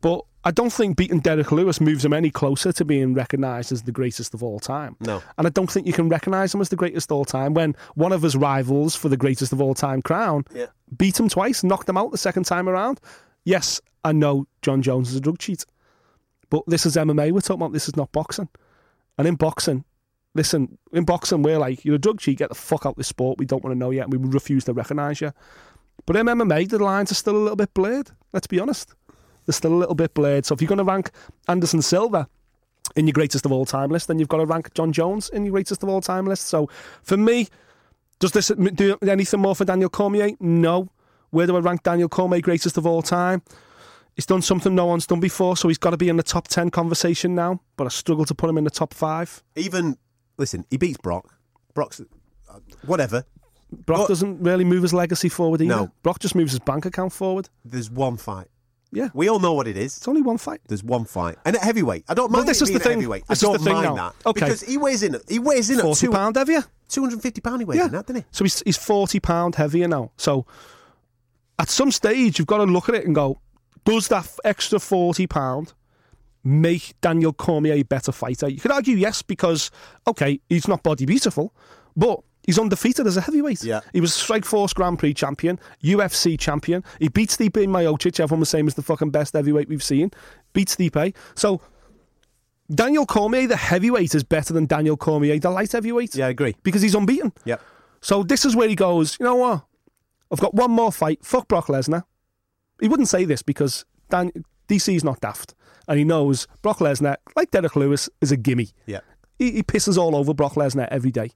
[0.00, 3.82] but I don't think beating Derrick Lewis moves him any closer to being recognised as
[3.82, 4.96] the greatest of all time.
[5.00, 5.22] No.
[5.36, 7.76] and I don't think you can recognise him as the greatest of all time when
[7.96, 10.66] one of his rivals for the greatest of all time crown Yeah.
[10.96, 12.98] beat him twice, knocked him out the second time around.
[13.44, 15.66] Yes, I know Jon Jones is a drug cheat,
[16.48, 17.74] but this is MMA we're talking about.
[17.74, 18.48] This is not boxing.
[19.18, 19.84] And in boxing,
[20.34, 23.08] listen, in boxing, we're like, you're a drug cheat, get the fuck out of this
[23.08, 23.38] sport.
[23.38, 25.32] We don't want to know yet, and we refuse to recognise you.
[26.06, 28.12] But in MMA, the lines are still a little bit blurred.
[28.32, 28.94] Let's be honest.
[29.48, 30.44] They're still a little bit blurred.
[30.44, 31.10] So if you're going to rank
[31.48, 32.28] Anderson Silva
[32.96, 35.46] in your greatest of all time list, then you've got to rank Jon Jones in
[35.46, 36.48] your greatest of all time list.
[36.48, 36.68] So
[37.02, 37.48] for me,
[38.18, 40.32] does this do anything more for Daniel Cormier?
[40.38, 40.90] No.
[41.30, 43.40] Where do I rank Daniel Cormier greatest of all time?
[44.16, 46.48] He's done something no one's done before, so he's got to be in the top
[46.48, 49.42] 10 conversation now, but I struggle to put him in the top five.
[49.56, 49.96] Even
[50.36, 51.34] listen, he beats Brock.
[51.72, 52.02] Brock's
[52.50, 53.24] uh, whatever.
[53.72, 55.74] Brock But- doesn't really move his legacy forward either.
[55.74, 55.90] No.
[56.02, 57.48] Brock just moves his bank account forward.
[57.64, 58.48] There's one fight.
[58.90, 59.08] Yeah.
[59.12, 59.96] We all know what it is.
[59.98, 60.60] It's only one fight.
[60.66, 62.48] There's one fight, and at heavyweight, I don't Well, mind.
[62.48, 62.92] this it is the thing.
[62.98, 63.26] Heavyweight.
[63.26, 63.94] This I don't mind now.
[63.94, 64.40] that Okay.
[64.46, 65.16] because he weighs in.
[65.28, 66.64] He weighs in at two, pound heavier.
[66.88, 67.60] 250 pound.
[67.60, 67.86] He weighs Yeah.
[67.86, 68.26] in that, doesn't he?
[68.30, 70.10] So he's, he's 40 pound heavier now.
[70.16, 70.46] So
[71.58, 73.40] at some stage, you've got to look at it and go,
[73.84, 75.74] does that extra 40 pound
[76.44, 78.48] make Daniel Cormier a better fighter?
[78.48, 79.70] You could argue yes, because,
[80.06, 81.52] okay, he's not body beautiful,
[81.96, 83.62] but he's undefeated as a heavyweight.
[83.62, 83.80] Yeah.
[83.92, 86.82] He was Strikeforce Grand Prix champion, UFC champion.
[86.98, 90.12] He beat Stipe Miocic, everyone was saying was the fucking best heavyweight we've seen.
[90.54, 91.14] Beat Stipe.
[91.34, 91.60] So
[92.74, 96.14] Daniel Cormier, the heavyweight, is better than Daniel Cormier, the light heavyweight.
[96.14, 96.56] Yeah, I agree.
[96.62, 97.34] Because he's unbeaten.
[97.44, 97.56] Yeah.
[98.00, 99.64] So this is where he goes, you know what?
[100.32, 101.22] I've got one more fight.
[101.22, 102.04] Fuck Brock Lesnar.
[102.80, 104.32] He wouldn't say this because Dan,
[104.68, 105.54] DC's not daft.
[105.86, 108.70] And he knows Brock Lesnar, like Derrick Lewis, is a gimme.
[108.86, 109.00] Yeah.
[109.38, 111.32] He, he pisses all over Brock Lesnar every day.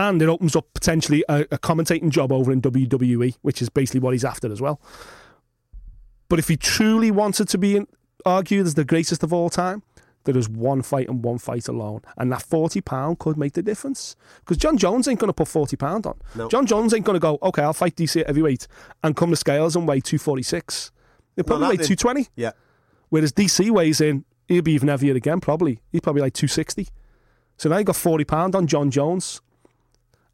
[0.00, 4.00] And it opens up potentially a, a commentating job over in WWE, which is basically
[4.00, 4.80] what he's after as well.
[6.30, 7.86] But if he truly wanted to be in,
[8.24, 9.82] argued as the greatest of all time,
[10.24, 12.00] there is one fight and one fight alone.
[12.16, 14.16] And that £40 could make the difference.
[14.38, 16.18] Because Jon Jones ain't going to put £40 on.
[16.34, 16.48] No.
[16.48, 18.68] Jon Jones ain't going to go, okay, I'll fight DC at heavyweight
[19.02, 20.92] and come to scales and weigh 246.
[21.36, 22.28] He'll probably weigh 220.
[22.36, 22.52] Yeah.
[23.10, 25.82] Whereas DC weighs in, he'll be even heavier again, probably.
[25.92, 26.88] He's probably like 260.
[27.58, 29.42] So now you've got £40 on Jon Jones.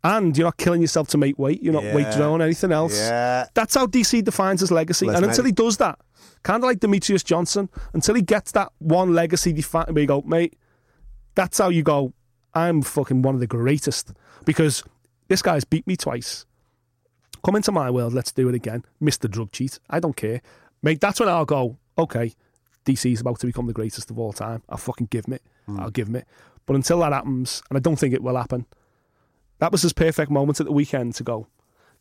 [0.06, 1.62] And you're not killing yourself to make weight.
[1.62, 2.16] You're not weight Yeah.
[2.16, 2.96] throwing anything else.
[2.98, 3.46] Yeah.
[3.54, 5.06] That's how DC defines his legacy.
[5.06, 5.98] Listen, and until he does that,
[6.42, 10.22] kind of like Demetrious Johnson, until he gets that one legacy defined, where you go,
[10.22, 10.54] mate,
[11.34, 12.12] that's how you go,
[12.54, 14.12] I'm fucking one of the greatest.
[14.44, 14.84] Because
[15.28, 16.46] this guy's beat me twice.
[17.44, 18.84] Come into my world, let's do it again.
[19.02, 19.30] Mr.
[19.30, 19.78] Drug Cheat.
[19.90, 20.40] I don't care.
[20.82, 22.32] Mate, that's when I'll go, okay,
[22.84, 24.62] DC's about to become the greatest of all time.
[24.68, 25.42] I'll fucking give him it.
[25.66, 25.80] Hmm.
[25.80, 26.26] I'll give him it.
[26.64, 28.66] But until that happens, and I don't think it will happen,
[29.58, 31.46] that was his perfect moment at the weekend to go.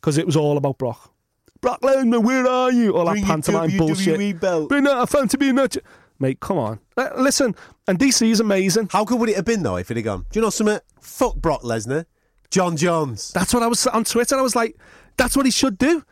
[0.00, 1.12] Because it was all about Brock.
[1.60, 2.96] Brock Lesnar, where are you?
[2.96, 4.40] All that Bring pantomime WWE bullshit.
[4.40, 4.68] belt.
[4.68, 5.76] Bring that, I found to be a nut.
[6.18, 6.80] Mate, come on.
[6.96, 7.54] Uh, Listen,
[7.86, 8.88] and DC is amazing.
[8.92, 10.26] How good would it have been though if it had gone?
[10.30, 10.78] Do you know something?
[11.00, 12.06] Fuck Brock Lesnar.
[12.50, 13.32] Jon Jones.
[13.32, 14.36] That's what I was on Twitter.
[14.36, 14.76] I was like,
[15.16, 16.04] that's what he should do.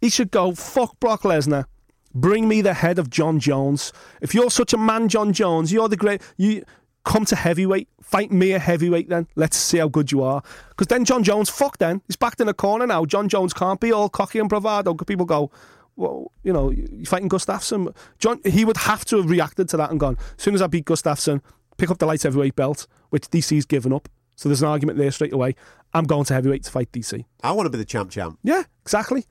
[0.00, 1.66] He should go, fuck Brock Lesnar.
[2.14, 3.92] Bring me the head of Jon Jones.
[4.20, 6.22] If you're such a man, Jon Jones, you're the great.
[6.36, 6.64] You
[7.04, 9.08] come to heavyweight, fight me a heavyweight.
[9.08, 10.42] Then let's see how good you are.
[10.68, 11.78] Because then Jon Jones, fuck.
[11.78, 13.06] Then he's backed in a corner now.
[13.06, 14.94] Jon Jones can't be all cocky and bravado.
[14.94, 15.50] People go,
[15.96, 17.94] well, you know, you're fighting Gustafsson.
[18.18, 20.18] John, he would have to have reacted to that and gone.
[20.36, 21.40] As soon as I beat Gustafsson,
[21.78, 24.08] pick up the light heavyweight belt, which DC's given up.
[24.36, 25.54] So there's an argument there straight away.
[25.94, 27.24] I'm going to heavyweight to fight DC.
[27.42, 28.38] I want to be the champ champ.
[28.42, 29.26] Yeah, exactly.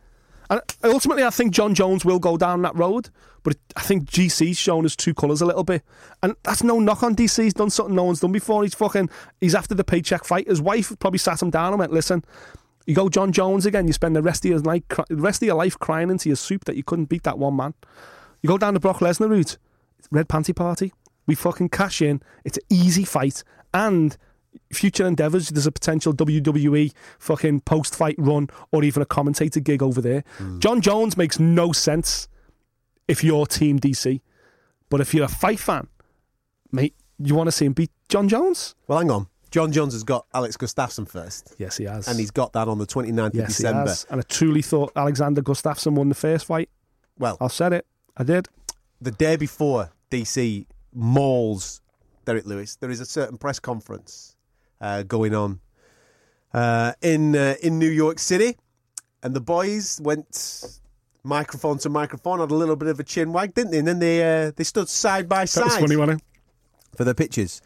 [0.51, 3.09] And uh, ultimately, I think Jon Jones will go down that road,
[3.41, 5.81] but I think DC's shown his true colours a little bit,
[6.21, 7.41] and that's no knock on DC.
[7.41, 8.63] He's done something no one's done before.
[8.63, 9.09] He's fucking.
[9.39, 10.49] He's after the paycheck fight.
[10.49, 12.25] His wife probably sat him down and went, "Listen,
[12.85, 13.87] you go Jon Jones again.
[13.87, 16.35] You spend the rest of your life, the rest of your life crying into your
[16.35, 17.73] soup that you couldn't beat that one man.
[18.41, 19.57] You go down the Brock Lesnar route.
[20.11, 20.91] Red Panty Party.
[21.27, 22.21] We fucking cash in.
[22.43, 24.17] It's an easy fight, and
[24.75, 25.49] future endeavours.
[25.49, 30.23] There's a potential WWE fucking post fight run or even a commentator gig over there.
[30.38, 30.60] Hmm.
[30.60, 32.27] Jon Jones makes no sense
[33.07, 34.21] if you're Team DC,
[34.89, 35.88] but if you're a fight fan,
[36.71, 38.75] mate, you want to see him beat Jon Jones?
[38.88, 39.27] Well, hang on.
[39.51, 42.07] Jon Jones has got Alex Gustafsson first, Yes, he has.
[42.07, 43.81] and he's got that on the 29th of yes, December.
[43.84, 44.05] he has.
[44.10, 46.69] And I truly thought Alexander Gustafsson won the first fight.
[47.19, 47.86] Well, I said it.
[48.15, 48.47] I did.
[49.01, 51.81] the day before DC mauls
[52.23, 54.38] Derrick Lewis, there is a certain press conference
[54.82, 55.60] uh, going on
[56.54, 58.58] uh, in uh, in New York City,
[59.24, 60.80] and the boys went
[61.24, 63.80] microphone to microphone, had a little bit of a chin wag, didn't they?
[63.80, 66.26] And then they uh, they stood side by side funny, wasn't it?
[66.98, 67.62] for the pictures,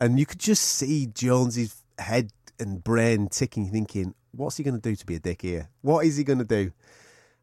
[0.00, 4.80] and you could just see Jones's head and brain ticking, thinking, "What's he going to
[4.80, 5.68] do to be a dick here?
[5.82, 6.72] What is he going to do?"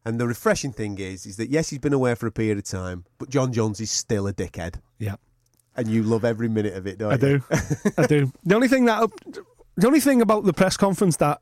[0.04, 2.64] And the refreshing thing is, is that yes, he's been away for a period of
[2.64, 5.16] time, but Jon Jones is still a dickhead, Yeah.
[5.76, 7.38] And you love every minute of it, don't I you?
[7.38, 7.44] do.
[7.98, 8.32] I do.
[8.44, 9.10] The only thing that
[9.76, 11.40] the only thing about the press conference that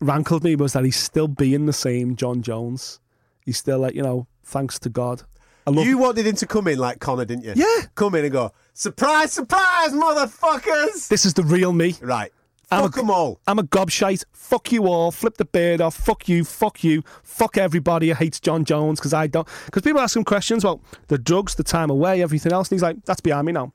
[0.00, 3.00] rankled me was that he's still being the same Jon Jones.
[3.44, 5.22] He's still like, you know, thanks to God.
[5.66, 7.54] I love You wanted him to come in like Conor, didn't you?
[7.56, 7.86] Yeah.
[7.94, 11.08] Come in and go, surprise, surprise, motherfuckers!
[11.08, 11.94] this is the real me.
[12.00, 12.32] Right.
[12.70, 13.40] I'm Fuck a- them all.
[13.46, 14.24] I'm a gobshite.
[14.32, 15.10] Fuck you all.
[15.10, 15.94] Flip the beard off.
[15.96, 16.44] Fuck you.
[16.44, 17.02] Fuck you.
[17.22, 19.46] Fuck everybody who hates Jon Jones because I don't.
[19.66, 22.82] Because people ask him questions Well, the drugs, the time away, everything else, and he's
[22.82, 23.72] like, "That's behind me now."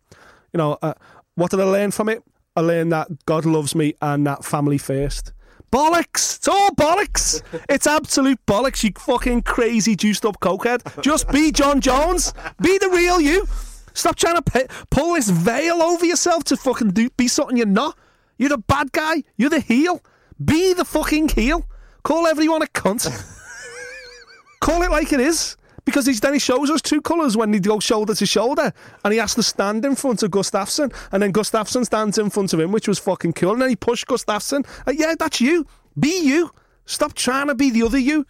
[0.53, 0.93] You know, uh,
[1.35, 2.23] what did I learn from it?
[2.55, 5.31] I learned that God loves me and that family first.
[5.71, 6.37] Bollocks!
[6.37, 7.41] It's all bollocks!
[7.69, 11.01] It's absolute bollocks, you fucking crazy juiced up cokehead.
[11.03, 12.33] Just be Jon Jones.
[12.61, 13.47] Be the real you.
[13.93, 17.65] Stop trying to pe- pull this veil over yourself to fucking do, be something you're
[17.67, 17.95] not.
[18.39, 19.23] You're the bad guy.
[19.37, 20.01] You're the heel.
[20.43, 21.67] Be the fucking heel.
[22.03, 23.05] Call everyone a cunt.
[24.61, 25.57] Call it like it is.
[25.85, 28.71] Because he's, then he shows us two colours when he goes shoulder to shoulder.
[29.03, 30.93] And he has to stand in front of Gustafsson.
[31.11, 33.53] And then Gustafsson stands in front of him, which was fucking cool.
[33.53, 34.65] And then he pushed Gustafsson.
[34.87, 35.65] Uh, yeah, that's you.
[35.99, 36.51] Be you.
[36.85, 38.25] Stop trying to be the other you.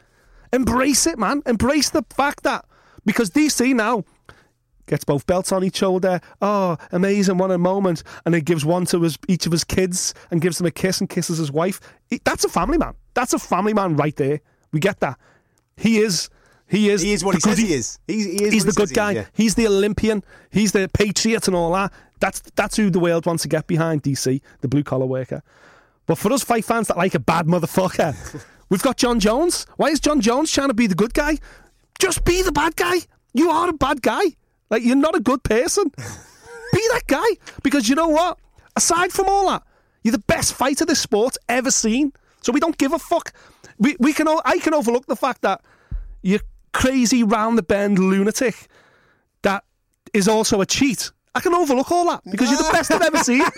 [0.52, 1.43] Embrace it, man.
[1.45, 2.65] Embrace the fact that.
[3.06, 4.04] Because DC now
[4.89, 6.19] gets both belts on each shoulder.
[6.41, 7.38] Oh, amazing!
[7.38, 8.04] What a moment!
[8.25, 10.99] And he gives one to his, each of his kids and gives them a kiss
[10.99, 11.80] and kisses his wife.
[12.10, 12.95] He- That's a family man.
[13.13, 14.41] That's a family man right there.
[14.73, 15.17] We get that.
[15.78, 16.30] He is.
[16.67, 17.02] He is.
[17.02, 17.97] He is what he says he is.
[18.08, 19.12] He's, he is He's the he good says he guy.
[19.12, 19.25] is, yeah.
[19.34, 20.23] He's the Olympian.
[20.52, 21.91] He's the patriot and all that.
[22.19, 24.04] That's that's who the world wants to get behind.
[24.04, 25.41] DC, the blue collar worker.
[26.06, 29.65] But for us fight fans that like a bad motherfucker, we've got Jon Jones.
[29.78, 31.38] Why is Jon Jones trying to be the good guy?
[31.99, 32.97] Just be the bad guy.
[33.34, 34.21] You are a bad guy.
[34.69, 35.86] Like you're not a good person.
[36.73, 37.27] be that guy.
[37.63, 38.38] Because you know what?
[38.75, 39.63] Aside from all that,
[40.03, 42.13] you're the best fighter this sport's ever seen.
[42.41, 43.34] So we don't give a fuck.
[43.77, 45.62] We we can o- I can overlook the fact that
[46.21, 46.41] you're
[46.73, 48.67] crazy round the bend lunatic
[49.41, 49.63] that
[50.13, 51.12] is also a cheat.
[51.36, 53.43] I can overlook all that because you're the best I've ever seen.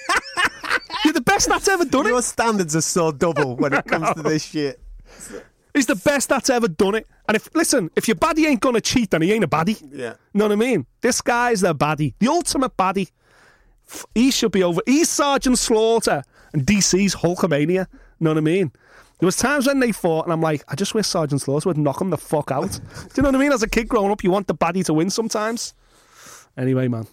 [1.04, 2.10] You're the best that's ever done it.
[2.10, 4.80] Your standards are so double when it comes to this shit.
[5.74, 7.08] He's the best that's ever done it.
[7.28, 9.82] And if listen, if your baddie ain't gonna cheat, then he ain't a baddie.
[9.92, 10.16] Yeah.
[10.34, 10.86] Know what I mean?
[11.02, 13.12] This guy's the baddie, the ultimate baddie.
[14.16, 14.82] He should be over.
[14.86, 17.88] He's Sergeant Slaughter and DC's Hulkamania.
[18.20, 18.72] Know what I mean?
[19.20, 21.78] There was times when they fought, and I'm like, I just wish Sergeant Slaughter would
[21.78, 22.72] knock him the fuck out.
[22.94, 23.52] Do you know what I mean?
[23.52, 25.76] As a kid growing up, you want the baddie to win sometimes.
[26.58, 27.06] Anyway, man.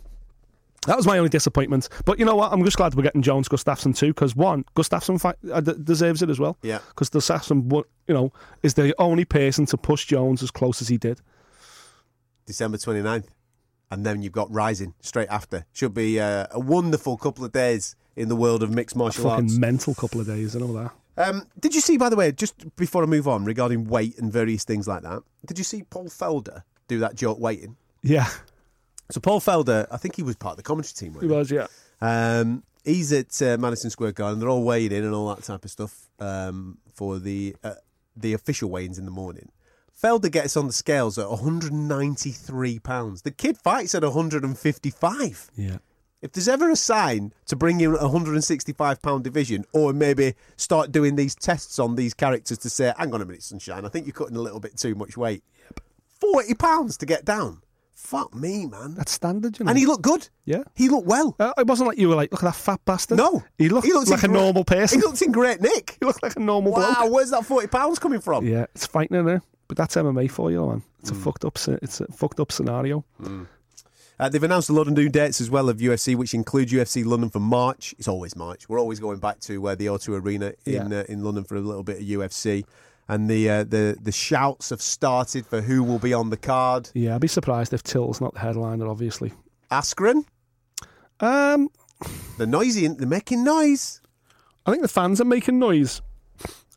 [0.86, 1.88] That was my only disappointment.
[2.04, 2.52] But you know what?
[2.52, 6.30] I'm just glad we're getting Jones Gustafsson too, because one, Gustafsson uh, d- deserves it
[6.30, 6.56] as well.
[6.62, 6.78] Yeah.
[6.88, 7.70] Because Gustafsson,
[8.06, 11.20] you know, is the only person to push Jones as close as he did.
[12.46, 13.26] December 29th.
[13.90, 15.64] And then you've got Rizin straight after.
[15.72, 19.44] Should be uh, a wonderful couple of days in the world of mixed martial arts.
[19.44, 20.92] Fucking mental couple of days, and all that.
[21.16, 24.30] Um, did you see, by the way, just before I move on, regarding weight and
[24.32, 27.76] various things like that, did you see Paul Felder do that joke weighting?
[28.02, 28.28] Yeah,
[29.10, 31.20] So Paul Felder, I think he was part of the commentary team.
[31.20, 31.68] he Wasn't was.
[32.02, 32.38] Yeah.
[32.40, 34.38] Um, he's at uh, Madison Square Garden.
[34.38, 37.74] They're all weighing in and all that type of stuff um, for the uh,
[38.16, 39.50] the official weigh-ins in the morning.
[40.00, 43.22] Felder gets on the scales at 193 pounds.
[43.22, 45.50] The kid fights at 155.
[45.56, 45.78] Yeah.
[46.20, 50.92] If there's ever a sign to bring in a 165 pound division, or maybe start
[50.92, 54.06] doing these tests on these characters to say, "Hang on a minute, sunshine, I think
[54.06, 55.80] you're cutting a little bit too much weight." Yep.
[56.20, 57.62] 40 pounds to get down.
[58.00, 58.94] Fuck me, man.
[58.94, 59.70] That's standard, you know.
[59.70, 60.28] And he looked good.
[60.44, 60.62] Yeah.
[60.74, 61.34] He looked well.
[61.38, 63.18] Uh, it wasn't like you were like, look at that fat bastard.
[63.18, 65.00] No, He looked, looked like a great- normal person.
[65.00, 65.96] He looked in great nick.
[66.00, 67.12] He looked like a normal Wow, bloke.
[67.12, 68.46] where's that forty pounds coming from?
[68.46, 69.42] Yeah, it's fighting in there.
[69.66, 70.82] But that's MMA for you, man.
[71.00, 71.22] It's a Mm.
[71.24, 71.58] fucked up.
[71.82, 73.04] It's a fucked up scenario.
[74.20, 77.04] Uh, they've announced a lot of new dates as well of UFC, which include UFC
[77.04, 77.94] London for March.
[77.98, 78.68] It's always March.
[78.68, 81.00] We're always going back to uh, the O2 Arena in Yeah.
[81.00, 82.64] uh, in London for a little bit of UFC,
[83.08, 86.90] and the uh, the the shouts have started for who will be on the card.
[86.94, 88.86] Yeah, I'd be surprised if Till's not the headliner.
[88.86, 89.32] Obviously.
[89.70, 90.24] Askren,
[91.20, 91.68] Um,
[92.36, 92.86] they're noisy.
[92.88, 94.00] They're making noise.
[94.66, 96.00] I think the fans are making noise,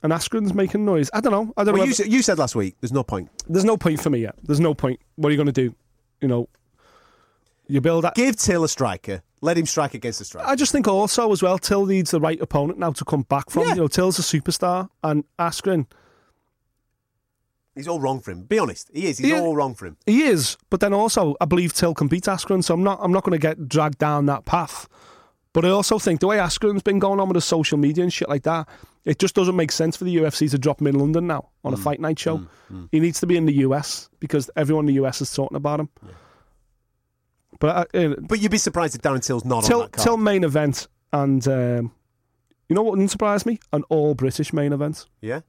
[0.04, 1.10] and Askren's making noise.
[1.14, 1.54] I don't know.
[1.58, 1.88] I don't Well, know.
[1.88, 3.30] you, said- you said last week there's no point.
[3.48, 4.36] There's no point for me yet.
[4.44, 5.00] There's no point.
[5.16, 5.76] What are you going to do?
[6.22, 6.50] You know,
[7.68, 8.16] you build that.
[8.16, 9.22] Give Till a striker.
[9.42, 10.48] Let him strike against a striker.
[10.48, 13.50] I just think also as well, Till needs the right opponent now to come back
[13.50, 13.64] from.
[13.64, 13.70] Yeah.
[13.70, 15.88] You know, Till's a superstar, and Askren,
[17.76, 18.44] He's all wrong for him.
[18.44, 18.90] Be honest.
[18.94, 19.18] He is.
[19.18, 19.40] He's Yeah.
[19.40, 19.98] all wrong for him.
[20.06, 20.58] he is.
[20.70, 23.00] But then also, I believe Till can beat Askren, so I'm not.
[23.02, 24.88] I'm not going to get dragged down that path.
[25.54, 28.12] But I also think the way Askren's been going on with his social media and
[28.14, 28.68] shit like that,
[29.04, 31.74] it just doesn't make sense for the UFC to drop him in London now on
[31.74, 31.84] a Mm.
[31.84, 32.42] fight night show.
[32.92, 35.80] He needs to be in the US because everyone in the US is talking about
[35.82, 35.90] him.
[37.60, 40.04] But uh, uh, But you'd be surprised if Darren Till's not on till that card.
[40.04, 41.92] till main event, and um,
[42.70, 43.60] you know what wouldn't surprise me?
[43.74, 45.06] An all British main event.
[45.22, 45.42] yeah,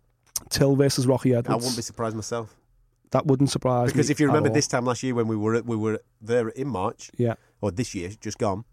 [0.50, 1.48] Till versus Rocky Edwards.
[1.50, 2.54] I wouldn't be surprised myself.
[3.10, 3.92] that wouldn't surprise me.
[3.92, 6.68] Because if you remember this time last year when we were we were there in
[6.68, 8.64] March, yeah, or this year just gone,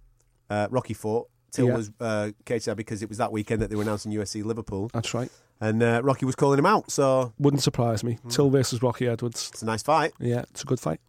[0.49, 1.27] uh, Rocky fought.
[1.51, 1.77] Till Yeah.
[1.77, 5.15] was uh, caged because it was that weekend that they were announcing UFC Liverpool, that's
[5.15, 5.32] right.
[5.60, 6.91] and uh, Rocky was calling him out.
[6.91, 8.13] So Wouldn't surprise me.
[8.21, 8.29] Hmm.
[8.29, 9.49] Till versus Rocky Edwards.
[9.51, 10.12] it's a nice fight.
[10.19, 10.99] Yeah, it's a good fight.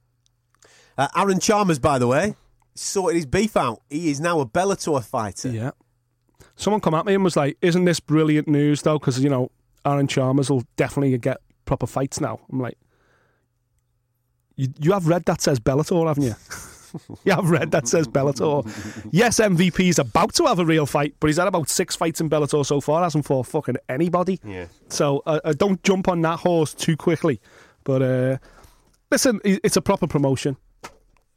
[0.97, 2.37] Uh, Aaron Chalmers, by the way,
[2.75, 3.83] sorted his beef out.
[3.91, 5.51] He is now a Bellator fighter.
[5.51, 5.73] Yeah.
[6.57, 9.51] Someone come at me and was like, "Isn't this brilliant news though?" Because you know,
[9.85, 12.41] Aaron Chalmers will definitely get proper fights now.
[12.51, 12.79] I'm like,
[14.57, 16.35] you you have read that says Bellator, haven't you?
[17.25, 18.65] you have read that says Bellator.
[19.13, 22.21] yes, MVP is about to have a real fight, but he's had about six fights
[22.21, 23.03] in Bellator so far.
[23.03, 24.41] Hasn't fought fucking anybody.
[24.45, 24.67] Yeah.
[24.89, 27.41] So uh, uh, don't jump on that horse too quickly.
[27.85, 28.39] But uh,
[29.11, 30.57] listen, it's a proper promotion.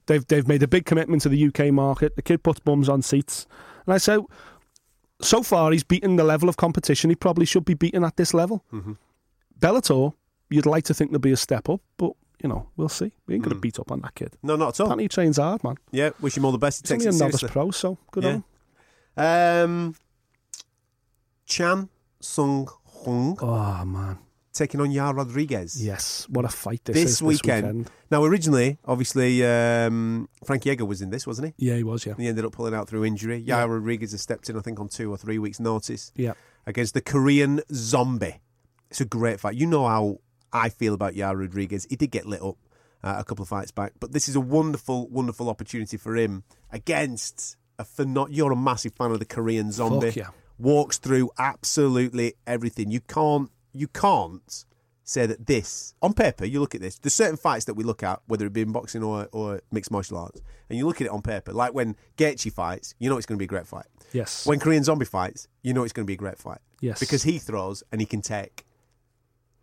[0.07, 2.15] They've they've made a big commitment to the UK market.
[2.15, 3.47] The kid puts bums on seats,
[3.85, 4.17] and I say,
[5.23, 8.33] so far he's beaten the level of competition he probably should be beaten at this
[8.33, 8.63] level.
[9.59, 10.13] Bellator,
[10.49, 13.11] you'd like to think there'd be a step up, but you know we'll see.
[13.27, 14.35] We ain't going to beat up on that kid.
[14.43, 14.87] No, not at all.
[14.87, 15.77] Apparently he trains hard, man.
[15.91, 16.87] Yeah, wish him all the best.
[16.87, 18.29] He He's takes only it a novice pro, so good Yeah.
[18.29, 19.65] on him.
[19.85, 19.95] Um,
[21.45, 22.67] Chan Sung
[23.05, 24.17] Jung Oh man,
[24.53, 25.83] taking on Yair Rodriguez.
[25.83, 27.63] yes, what a fight this, This is weekend.
[27.63, 27.91] this weekend.
[28.11, 31.67] Now, originally, obviously, um, Frankie Edgar was in this, wasn't he?
[31.69, 32.05] Yeah, he was.
[32.05, 33.41] Yeah, He ended up pulling out through injury.
[33.41, 33.63] Yair Yeah.
[33.65, 36.33] Rodriguez has stepped in, I think, on two or three weeks' notice yeah.
[36.67, 38.41] against the Korean Zombie.
[38.91, 39.55] It's a great fight.
[39.55, 40.19] You know how
[40.51, 41.87] I feel about Yair Rodriguez.
[41.89, 42.57] He did get lit up
[43.03, 46.43] uh, a couple of fights back, but this is a wonderful, wonderful opportunity for him
[46.71, 50.07] against a pheno- You're a massive fan of the Korean Zombie.
[50.11, 50.27] Fuck yeah.
[50.59, 52.91] Walks through absolutely everything.
[52.91, 54.65] You can't, you can't
[55.03, 56.45] say that this on paper.
[56.45, 56.97] You look at this.
[56.97, 59.91] There's certain fights that we look at, whether it be in boxing or or mixed
[59.91, 61.53] martial arts, and you look at it on paper.
[61.53, 63.85] Like when Gaethje fights, you know it's going to be a great fight.
[64.11, 64.45] Yes.
[64.45, 66.59] When Korean Zombie fights, you know it's going to be a great fight.
[66.81, 66.99] Yes.
[66.99, 68.65] Because he throws and he can take.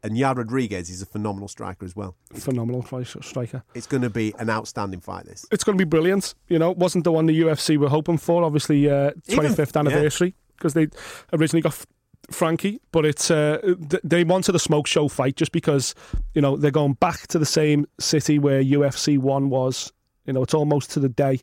[0.03, 2.17] And Yair Rodriguez is a phenomenal striker as well.
[2.35, 3.63] phenomenal striker.
[3.75, 5.45] It's going to be an outstanding fight, this.
[5.53, 6.35] It's going to be brilliant.
[6.49, 8.43] You know, wasn't the one the UFC were hoping for.
[8.43, 9.81] Obviously, uh, 25th yeah.
[9.81, 10.89] anniversary because they
[11.35, 11.85] originally got
[12.31, 15.95] Frankie, but it's uh, th- they wanted a smoke show fight just because
[16.35, 19.93] you know they're going back to the same city where UFC one was.
[20.27, 21.41] You know, it's almost to the day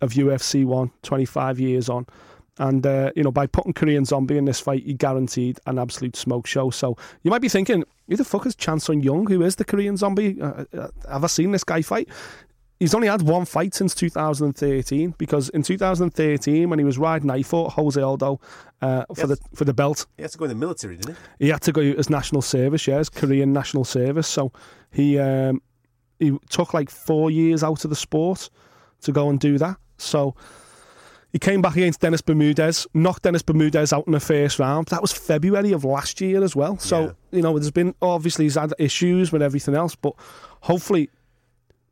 [0.00, 2.06] of UFC one, 25 years on.
[2.58, 6.16] And uh, you know, by putting Korean Zombie in this fight, you guaranteed an absolute
[6.16, 6.70] smoke show.
[6.70, 9.26] So you might be thinking, who the fuck is Chan Sung Jung?
[9.26, 10.40] Who is the Korean Zombie?
[10.40, 12.08] Uh, uh, have I seen this guy fight?
[12.80, 17.42] He's only had one fight since 2013 because in 2013, when he was riding, he
[17.42, 18.40] fought Jose Aldo
[18.80, 20.06] uh, for the for the belt.
[20.16, 21.46] He has to go in the military, didn't he?
[21.46, 24.28] He had to go as national service, yeah, as Korean national service.
[24.28, 24.52] So
[24.92, 25.60] he um,
[26.20, 28.48] he took like four years out of the sport
[29.02, 29.76] to go and do that.
[29.96, 30.36] So
[31.32, 34.86] he came back against Dennis Bermudez, knocked Dennis Bermudez out in the first round.
[34.88, 36.78] That was February of last year as well.
[36.78, 37.10] So Yeah.
[37.32, 40.14] you know, there's been obviously he's had issues with everything else, but
[40.62, 41.10] hopefully,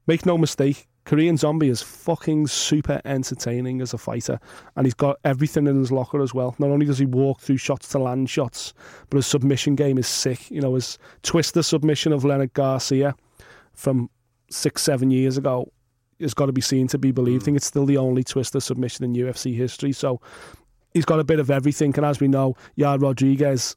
[0.06, 4.40] make no mistake, Korean Zombie is fucking super entertaining as a fighter,
[4.74, 6.56] and he's got everything in his locker as well.
[6.58, 8.74] Not only does he walk through shots to land shots,
[9.08, 10.50] but his submission game is sick.
[10.50, 13.14] You know, his twister submission of Leonard Garcia
[13.72, 14.10] from
[14.50, 15.70] six, seven years ago
[16.20, 17.40] has got to be seen to be believed.
[17.40, 17.42] Mm.
[17.42, 19.92] I think it's still the only twister submission in UFC history.
[19.92, 20.20] So
[20.92, 21.94] he's got a bit of everything.
[21.96, 23.76] And as we know, Yair Rodriguez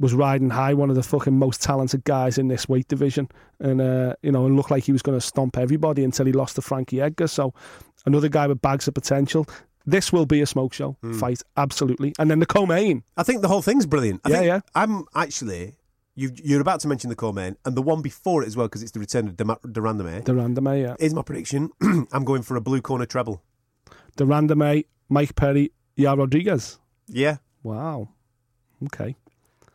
[0.00, 3.28] was riding high, one of the fucking most talented guys in this weight division,
[3.60, 6.32] and uh, you know, it looked like he was going to stomp everybody until he
[6.32, 7.28] lost to Frankie Edgar.
[7.28, 7.54] So
[8.06, 9.46] another guy with bags of potential.
[9.86, 12.12] This will be a smoke show fight, absolutely.
[12.18, 14.20] And then the co-main, I think the whole thing's brilliant.
[14.24, 14.60] I Yeah, think yeah.
[14.74, 15.76] I'm actually.
[16.16, 18.82] You, you're about to mention the co-main and the one before it as well because
[18.82, 20.22] it's the return of Durandame.
[20.24, 20.96] de Randamie, yeah.
[20.98, 21.70] Is my prediction.
[22.12, 23.42] I'm going for a blue corner treble.
[24.16, 26.78] De Randamie, Mike Perry, Yair Rodriguez.
[27.06, 27.38] Yeah.
[27.62, 28.08] Wow.
[28.84, 29.16] Okay.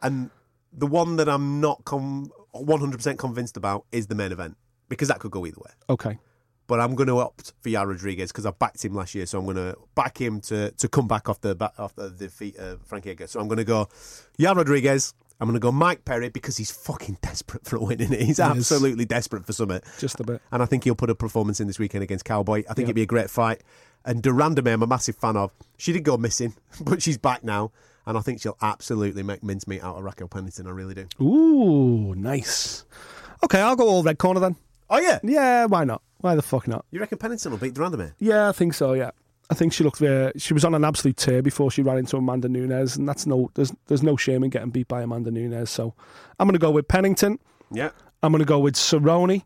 [0.06, 0.30] And
[0.72, 4.58] the one that I'm not com- 100% convinced about is the main event
[4.90, 5.72] because that could go either way.
[5.90, 6.20] Okay.
[6.68, 9.38] But I'm going to opt for Yair Rodriguez because I backed him last year, so
[9.38, 12.82] I'm going to back him to, to come back off the off the defeat of
[12.88, 13.28] Frankie Edgar.
[13.28, 13.88] So I'm going to go
[14.40, 15.14] Yair Rodriguez.
[15.40, 18.00] I'm going to go Mike Perry because he's fucking desperate for a win.
[18.00, 18.26] Isn't he?
[18.26, 19.82] He's absolutely desperate for something.
[20.00, 20.42] Just a bit.
[20.52, 22.60] And I think he'll put a performance in this weekend against Cowboy.
[22.70, 22.84] I think Yeah.
[22.86, 23.62] it'd be a great fight.
[24.06, 25.52] And de Randamie, I'm a massive fan of.
[25.78, 27.72] She did go missing, but she's back now.
[28.06, 30.68] And I think she'll absolutely make mincemeat out of Raquel Pennington.
[30.68, 31.08] I really do.
[31.22, 32.86] Ooh, nice.
[33.44, 34.56] Okay, I'll go all red corner then.
[34.90, 35.20] Oh, yeah.
[35.24, 36.02] Yeah, why not?
[36.20, 36.86] Why the fuck not?
[36.92, 38.14] You reckon Pennington will beat de Randamie?
[38.20, 38.94] Yeah, I think so.
[38.94, 39.12] Yeah,
[39.50, 40.32] I think she looked very.
[40.38, 43.52] She was on an absolute tear before she ran into Amanda Nunes, and that's no.
[43.54, 45.70] There's there's no shame in getting beat by Amanda Nunes.
[45.70, 45.94] So
[46.40, 47.40] I'm going to go with Pennington.
[47.72, 47.90] Yeah.
[48.24, 49.44] I'm going to go with Cerrone,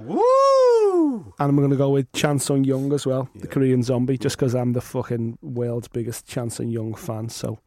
[0.00, 1.32] Woo!
[1.38, 4.36] and I'm going to go with Chan Sung Jung as well, the Korean zombie, just
[4.36, 7.30] because I'm the fucking world's biggest Chan Sung Jung fan.
[7.30, 7.58] So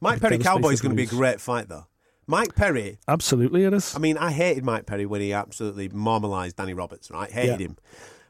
[0.00, 1.86] Mike Perry Cowboy is going to be a great fight, though.
[2.26, 3.94] Mike Perry, absolutely, it is.
[3.94, 7.30] I mean, I hated Mike Perry when he absolutely marmalised Danny Roberts, right?
[7.30, 7.66] Hated Yeah.
[7.66, 7.76] him.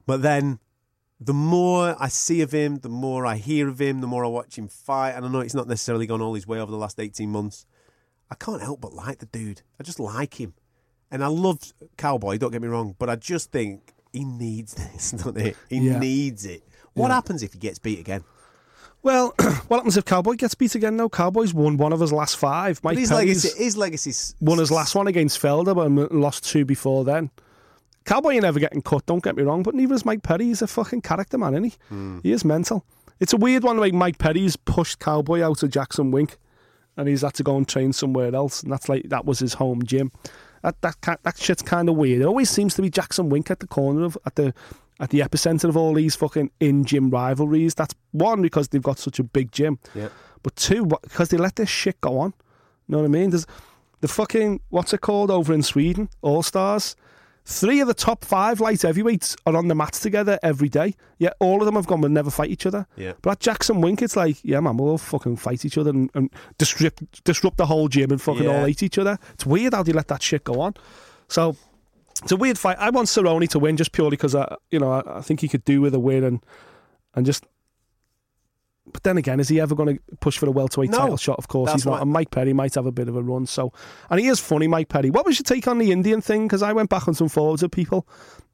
[0.06, 0.58] But then
[1.20, 4.28] the more I see of him, the more I hear of him, the more I
[4.28, 5.10] watch him fight.
[5.10, 7.66] And I know it's not necessarily gone all his way over the last 18 months.
[8.30, 9.60] I can't help but like the dude.
[9.78, 10.54] I just like him.
[11.10, 11.58] And I love
[11.98, 15.54] Cowboy, don't get me wrong, but I just think he needs this, doesn't he?
[15.68, 15.98] He Yeah.
[15.98, 16.66] needs it.
[16.94, 17.16] What Yeah.
[17.16, 18.24] happens if he gets beat again?
[19.02, 19.34] Well,
[19.68, 20.96] what happens if Cowboy gets beat again?
[20.96, 22.82] No, Cowboy's won one of his last five.
[22.84, 26.44] Mike But his Perry's legacy, his legacy's won his last one against Felder, but lost
[26.44, 27.30] two before then.
[28.04, 30.46] Cowboy ain't never getting cut, don't get me wrong, but neither is Mike Perry.
[30.46, 31.72] He's a fucking character man, isn't he?
[31.88, 32.18] Hmm.
[32.22, 32.84] He is mental.
[33.20, 36.38] It's a weird one, like Mike Perry's pushed Cowboy out of Jackson Wink
[36.96, 39.54] and he's had to go and train somewhere else, and that's like that was his
[39.54, 40.12] home gym.
[40.62, 42.22] That that that shit's kind of weird.
[42.22, 44.52] It always seems to be Jackson Wink at the corner of at the
[45.00, 47.74] at the epicenter of all these fucking in gym rivalries.
[47.74, 50.08] That's one because they've got such a big gym, Yeah.
[50.42, 52.34] but two because they let this shit go on.
[52.86, 53.30] You know what I mean?
[53.30, 53.46] There's
[54.02, 56.08] the fucking what's it called over in Sweden?
[56.22, 56.96] All Stars.
[57.50, 60.94] Three of the top five light heavyweights are on the mats together every day.
[61.18, 62.86] Yeah, all of them have gone and never fight each other.
[62.96, 63.14] Yeah.
[63.22, 66.10] But at Jackson Wink, it's like, yeah, man, we'll all fucking fight each other and,
[66.14, 68.60] and disrupt disrupt the whole gym and fucking Yeah.
[68.60, 69.18] all hate each other.
[69.34, 70.74] It's weird how they let that shit go on.
[71.26, 71.56] So
[72.22, 72.76] it's a weird fight.
[72.78, 75.48] I want Cerrone to win just purely because I, you know, I, I think he
[75.48, 76.44] could do with a win and
[77.14, 77.44] and just.
[78.92, 80.98] But then again, is he ever going to push for a welterweight No.
[80.98, 81.38] title shot?
[81.38, 81.92] Of course, he's not.
[81.92, 83.46] why- And Mike Perry might have a bit of a run.
[83.46, 83.72] So,
[84.10, 85.10] and he is funny, Mike Perry.
[85.10, 86.46] What was your take on the Indian thing?
[86.46, 88.06] Because I went back on some forwards of people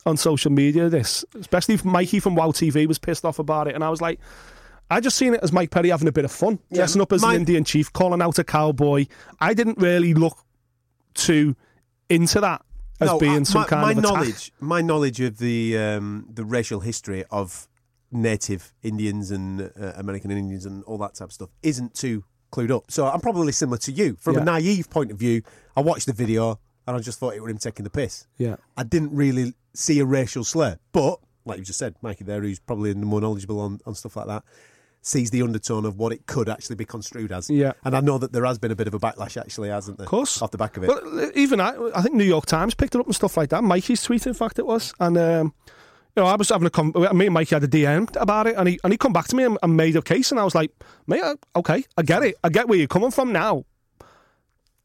[0.05, 0.89] on social media.
[0.89, 4.01] This, especially if Mikey from Wow TV was pissed off about it, and I was
[4.01, 4.21] like.
[4.89, 7.13] I just seen it as Mike Perry having a bit of fun, Yeah, dressing up
[7.13, 9.07] as my- an Indian chief, calling out a cowboy.
[9.41, 10.39] I didn't really look
[11.15, 11.57] too
[12.09, 12.63] into that
[13.01, 14.13] as No, being I- some my, kind my of attack.
[14.15, 14.53] knowledge.
[14.61, 17.67] My knowledge of the um, the racial history of
[18.13, 22.71] native Indians and uh, American Indians and all that type of stuff isn't too clued
[22.71, 22.91] up.
[22.91, 24.17] So I'm probably similar to you.
[24.21, 24.43] From Yeah.
[24.43, 25.43] a naive point of view,
[25.77, 28.27] I watched the video and I just thought it was him taking the piss.
[28.39, 28.57] Yeah.
[28.77, 32.59] I didn't really see a racial slur, but like you just said, Mikey there, who's
[32.61, 34.43] probably the more knowledgeable on, on stuff like that.
[35.03, 37.49] Sees the undertone of what it could actually be construed as.
[37.49, 37.75] Yeah.
[37.85, 40.05] And I know that there has been a bit of a backlash, actually, hasn't there?
[40.05, 40.43] Of course.
[40.43, 40.89] Off the back of it.
[40.89, 43.63] Well, even I, I think New York Times picked it up and stuff like that.
[43.63, 45.55] Mikey's tweet, in fact, it was, and um,
[46.17, 48.55] you know, I was having a com- me and Mikey had a DM about it,
[48.57, 50.45] and he and he come back to me and, and made a case, and I
[50.45, 50.71] was like,
[51.07, 51.23] mate,
[51.55, 53.65] okay, I get it, I get where you're coming from now.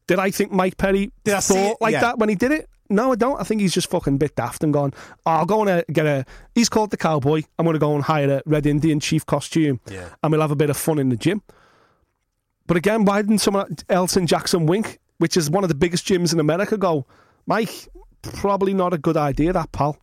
[0.06, 2.00] Did I think Mike Perry Did thought like Yeah.
[2.00, 2.68] that when he did it?
[2.90, 3.40] No, I don't.
[3.40, 4.92] I think he's just fucking bit daft and gone.
[5.24, 6.26] Oh, I'll go and uh, get a.
[6.54, 7.42] He's called the cowboy.
[7.58, 10.08] I'm going to go and hire a red Indian chief costume, Yeah.
[10.22, 11.40] and we'll have a bit of fun in the gym.
[12.66, 16.06] But again, why didn't someone else in Jackson Wink, which is one of the biggest
[16.06, 17.06] gyms in America, go,
[17.46, 17.88] Mike,
[18.22, 19.96] probably not a good idea, that pal,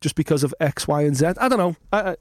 [0.00, 1.26] just because of X, Y, and Z?
[1.38, 1.76] I don't know.
[1.92, 2.16] I, I,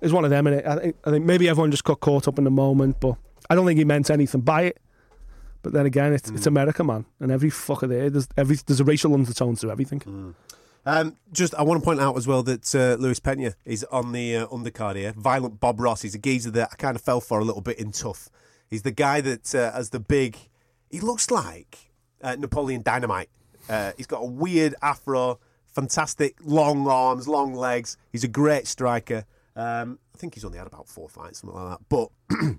[0.00, 2.38] it's one of them, and I think, I think maybe everyone just got caught up
[2.38, 3.16] in the moment, but
[3.48, 4.78] I don't think he meant anything by it.
[5.62, 6.36] But then again, it's, Mm.
[6.36, 10.34] it's America, man, and every fucker there, there's every there's a racial undertone to everything.
[10.86, 14.12] Um, just, I want to point out as well that uh, Luis Pena is on
[14.12, 15.14] the uh, undercard here.
[15.16, 16.02] Violent Bob Ross.
[16.02, 18.28] He's a geezer that I kind of fell for a little bit in tough.
[18.68, 20.36] He's the guy that uh, has the big.
[20.90, 21.90] He looks like
[22.22, 23.30] uh, Napoleon Dynamite.
[23.66, 25.38] Uh, he's got a weird afro,
[25.74, 27.96] fantastic long arms, long legs.
[28.12, 29.24] He's a great striker.
[29.56, 31.88] Um, I think he's only had about four fights, something like that.
[31.88, 32.10] But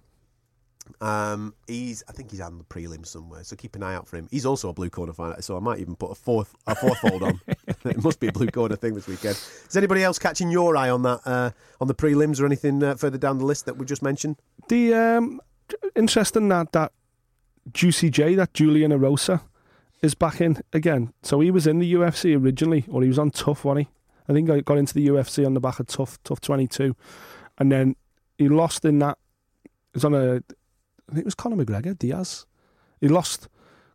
[1.01, 4.17] Um, he's, I think he's on the prelim somewhere, so keep an eye out for
[4.17, 4.27] him.
[4.31, 6.99] He's also a blue corner fighter, so I might even put a fourth, a fourth
[6.99, 7.41] fold on.
[7.85, 9.35] it must be a blue corner thing this weekend.
[9.67, 11.51] Is anybody else catching your eye on that, uh,
[11.81, 14.37] on the prelims or anything uh, further down the list that we just mentioned?
[14.67, 15.41] The um,
[15.95, 16.91] interesting that that
[17.73, 19.41] Juicy J, that Julian Erosa,
[20.05, 21.11] is back in again.
[21.23, 23.93] So he was in the UFC originally, or he was on TUF, wasn't he?
[24.29, 26.95] I think I got into the UFC on the back of TUF, TUF 22,
[27.57, 27.95] and then
[28.37, 29.17] he lost in that.
[29.65, 32.45] It was on a, I think it was Conor McGregor, Diaz.
[33.01, 33.47] He lost,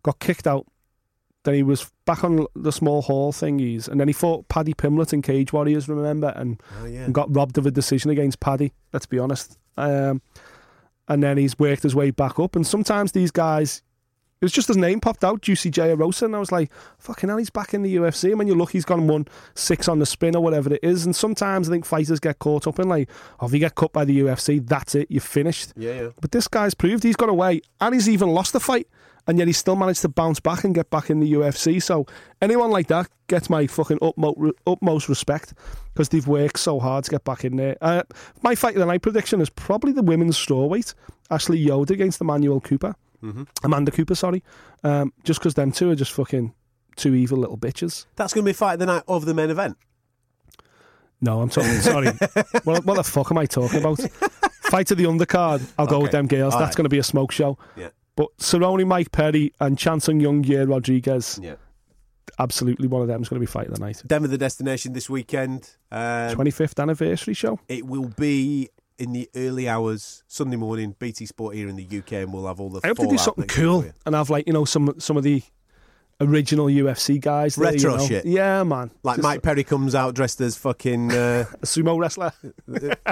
[0.02, 0.66] got kicked out.
[1.44, 5.12] Then he was back on the small hall thingies, and then he fought Paddy Pimblett
[5.14, 7.00] in Cage Warriors, remember, and, Oh, yeah.
[7.04, 8.72] and got robbed of a decision against Paddy.
[8.92, 9.56] Let's be honest.
[9.78, 10.20] Um,
[11.08, 12.54] and then he's worked his way back up.
[12.56, 13.82] And sometimes these guys,
[14.40, 17.28] it was just his name popped out, Juicy J Erosa, and I was like, fucking
[17.28, 18.30] hell, he's back in the UFC.
[18.30, 21.04] And when you look, he's gone one six on the spin or whatever it is.
[21.04, 23.10] And sometimes I think fighters get caught up in like,
[23.40, 25.74] oh, if you get cut by the UFC, that's it, you're finished.
[25.76, 26.08] Yeah, yeah.
[26.22, 28.88] But this guy's proved he's got away, and he's even lost the fight,
[29.26, 31.82] and yet he still managed to bounce back and get back in the UFC.
[31.82, 32.06] So
[32.40, 35.52] anyone like that gets my fucking utmost, utmost respect
[35.92, 37.76] because they've worked so hard to get back in there.
[37.82, 38.04] Uh,
[38.42, 40.94] my fight of the night prediction is probably the women's strawweight,
[41.30, 42.94] Ashley Yoder against Emmanuel Cooper,
[43.62, 44.42] Amanda Cooper, sorry,
[44.84, 46.54] um, just because them two are just fucking
[46.96, 48.06] two evil little bitches.
[48.16, 49.76] That's going to be fight the night of the main event.
[51.20, 51.70] No, I'm talking.
[51.80, 52.06] Sorry,
[52.64, 54.00] what, what the fuck am I talking about?
[54.62, 55.62] Fight of the undercard.
[55.78, 56.54] I'll go with them girls.
[56.54, 56.76] All That's right.
[56.76, 57.58] going to be a smoke show.
[57.76, 57.88] Yeah.
[58.16, 61.56] But Cerrone, Mike Perry, and Chansung Jung Yair Rodriguez, Yeah.
[62.38, 64.02] absolutely one of them is going to be fight of the night.
[64.06, 65.76] Denver, the destination this weekend.
[65.92, 67.58] Um, 25th anniversary show.
[67.68, 68.70] It will be
[69.00, 72.60] in the early hours, Sunday morning, BT Sport here in the UK, and we'll have
[72.60, 75.16] all the I hope they do something cool and have like you know some some
[75.16, 75.42] of the
[76.20, 77.56] original UFC guys.
[77.56, 78.06] There, Retro you know?
[78.06, 78.26] shit.
[78.26, 78.90] Yeah, man.
[79.02, 82.32] Like Just Mike Perry comes out dressed as fucking uh, a sumo wrestler.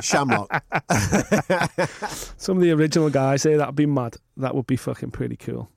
[0.03, 0.51] Shamrock.
[2.37, 3.57] Some of the original guys there.
[3.57, 4.17] That'd be mad.
[4.37, 5.71] That would be fucking pretty cool.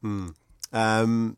[0.73, 1.37] Um,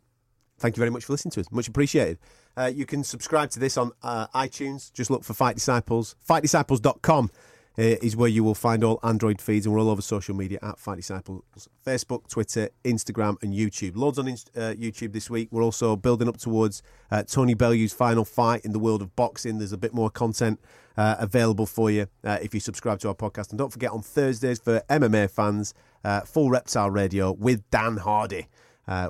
[0.58, 1.52] thank you very much for listening to us.
[1.52, 2.18] Much appreciated.
[2.58, 4.92] Uh, you can subscribe to this on uh, iTunes.
[4.94, 6.16] Just look for Fight Disciples.
[6.28, 7.30] FightDisciples.com
[7.78, 10.60] uh, is where you will find all Android feeds, and we're all over social media
[10.62, 11.44] at Fight Disciples
[11.86, 13.96] Facebook, Twitter, Instagram, and YouTube.
[13.96, 15.50] Loads on uh, YouTube this week.
[15.52, 19.58] We're also building up towards uh, Tony Bellew's final fight in the world of boxing.
[19.58, 20.60] There's a bit more content
[20.98, 23.50] uh, available for you uh, if you subscribe to our podcast.
[23.50, 28.48] And don't forget on Thursdays for MMA fans, uh, Full Reptile Radio with Dan Hardy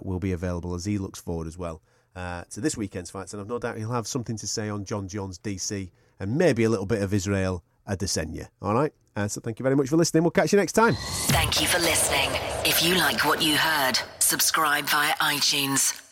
[0.02, 1.82] will be available as he looks forward as well
[2.16, 3.34] uh, to this weekend's fights.
[3.34, 6.64] And I've no doubt he'll have something to say on Jon Jones DC and maybe
[6.64, 8.48] a little bit of Israel Adesanya.
[8.62, 8.94] All right.
[9.16, 10.24] Uh, so thank you very much for listening.
[10.24, 10.96] We'll catch you next time.
[11.28, 12.30] Thank you for listening.
[12.66, 16.03] If you like what you heard, subscribe via iTunes.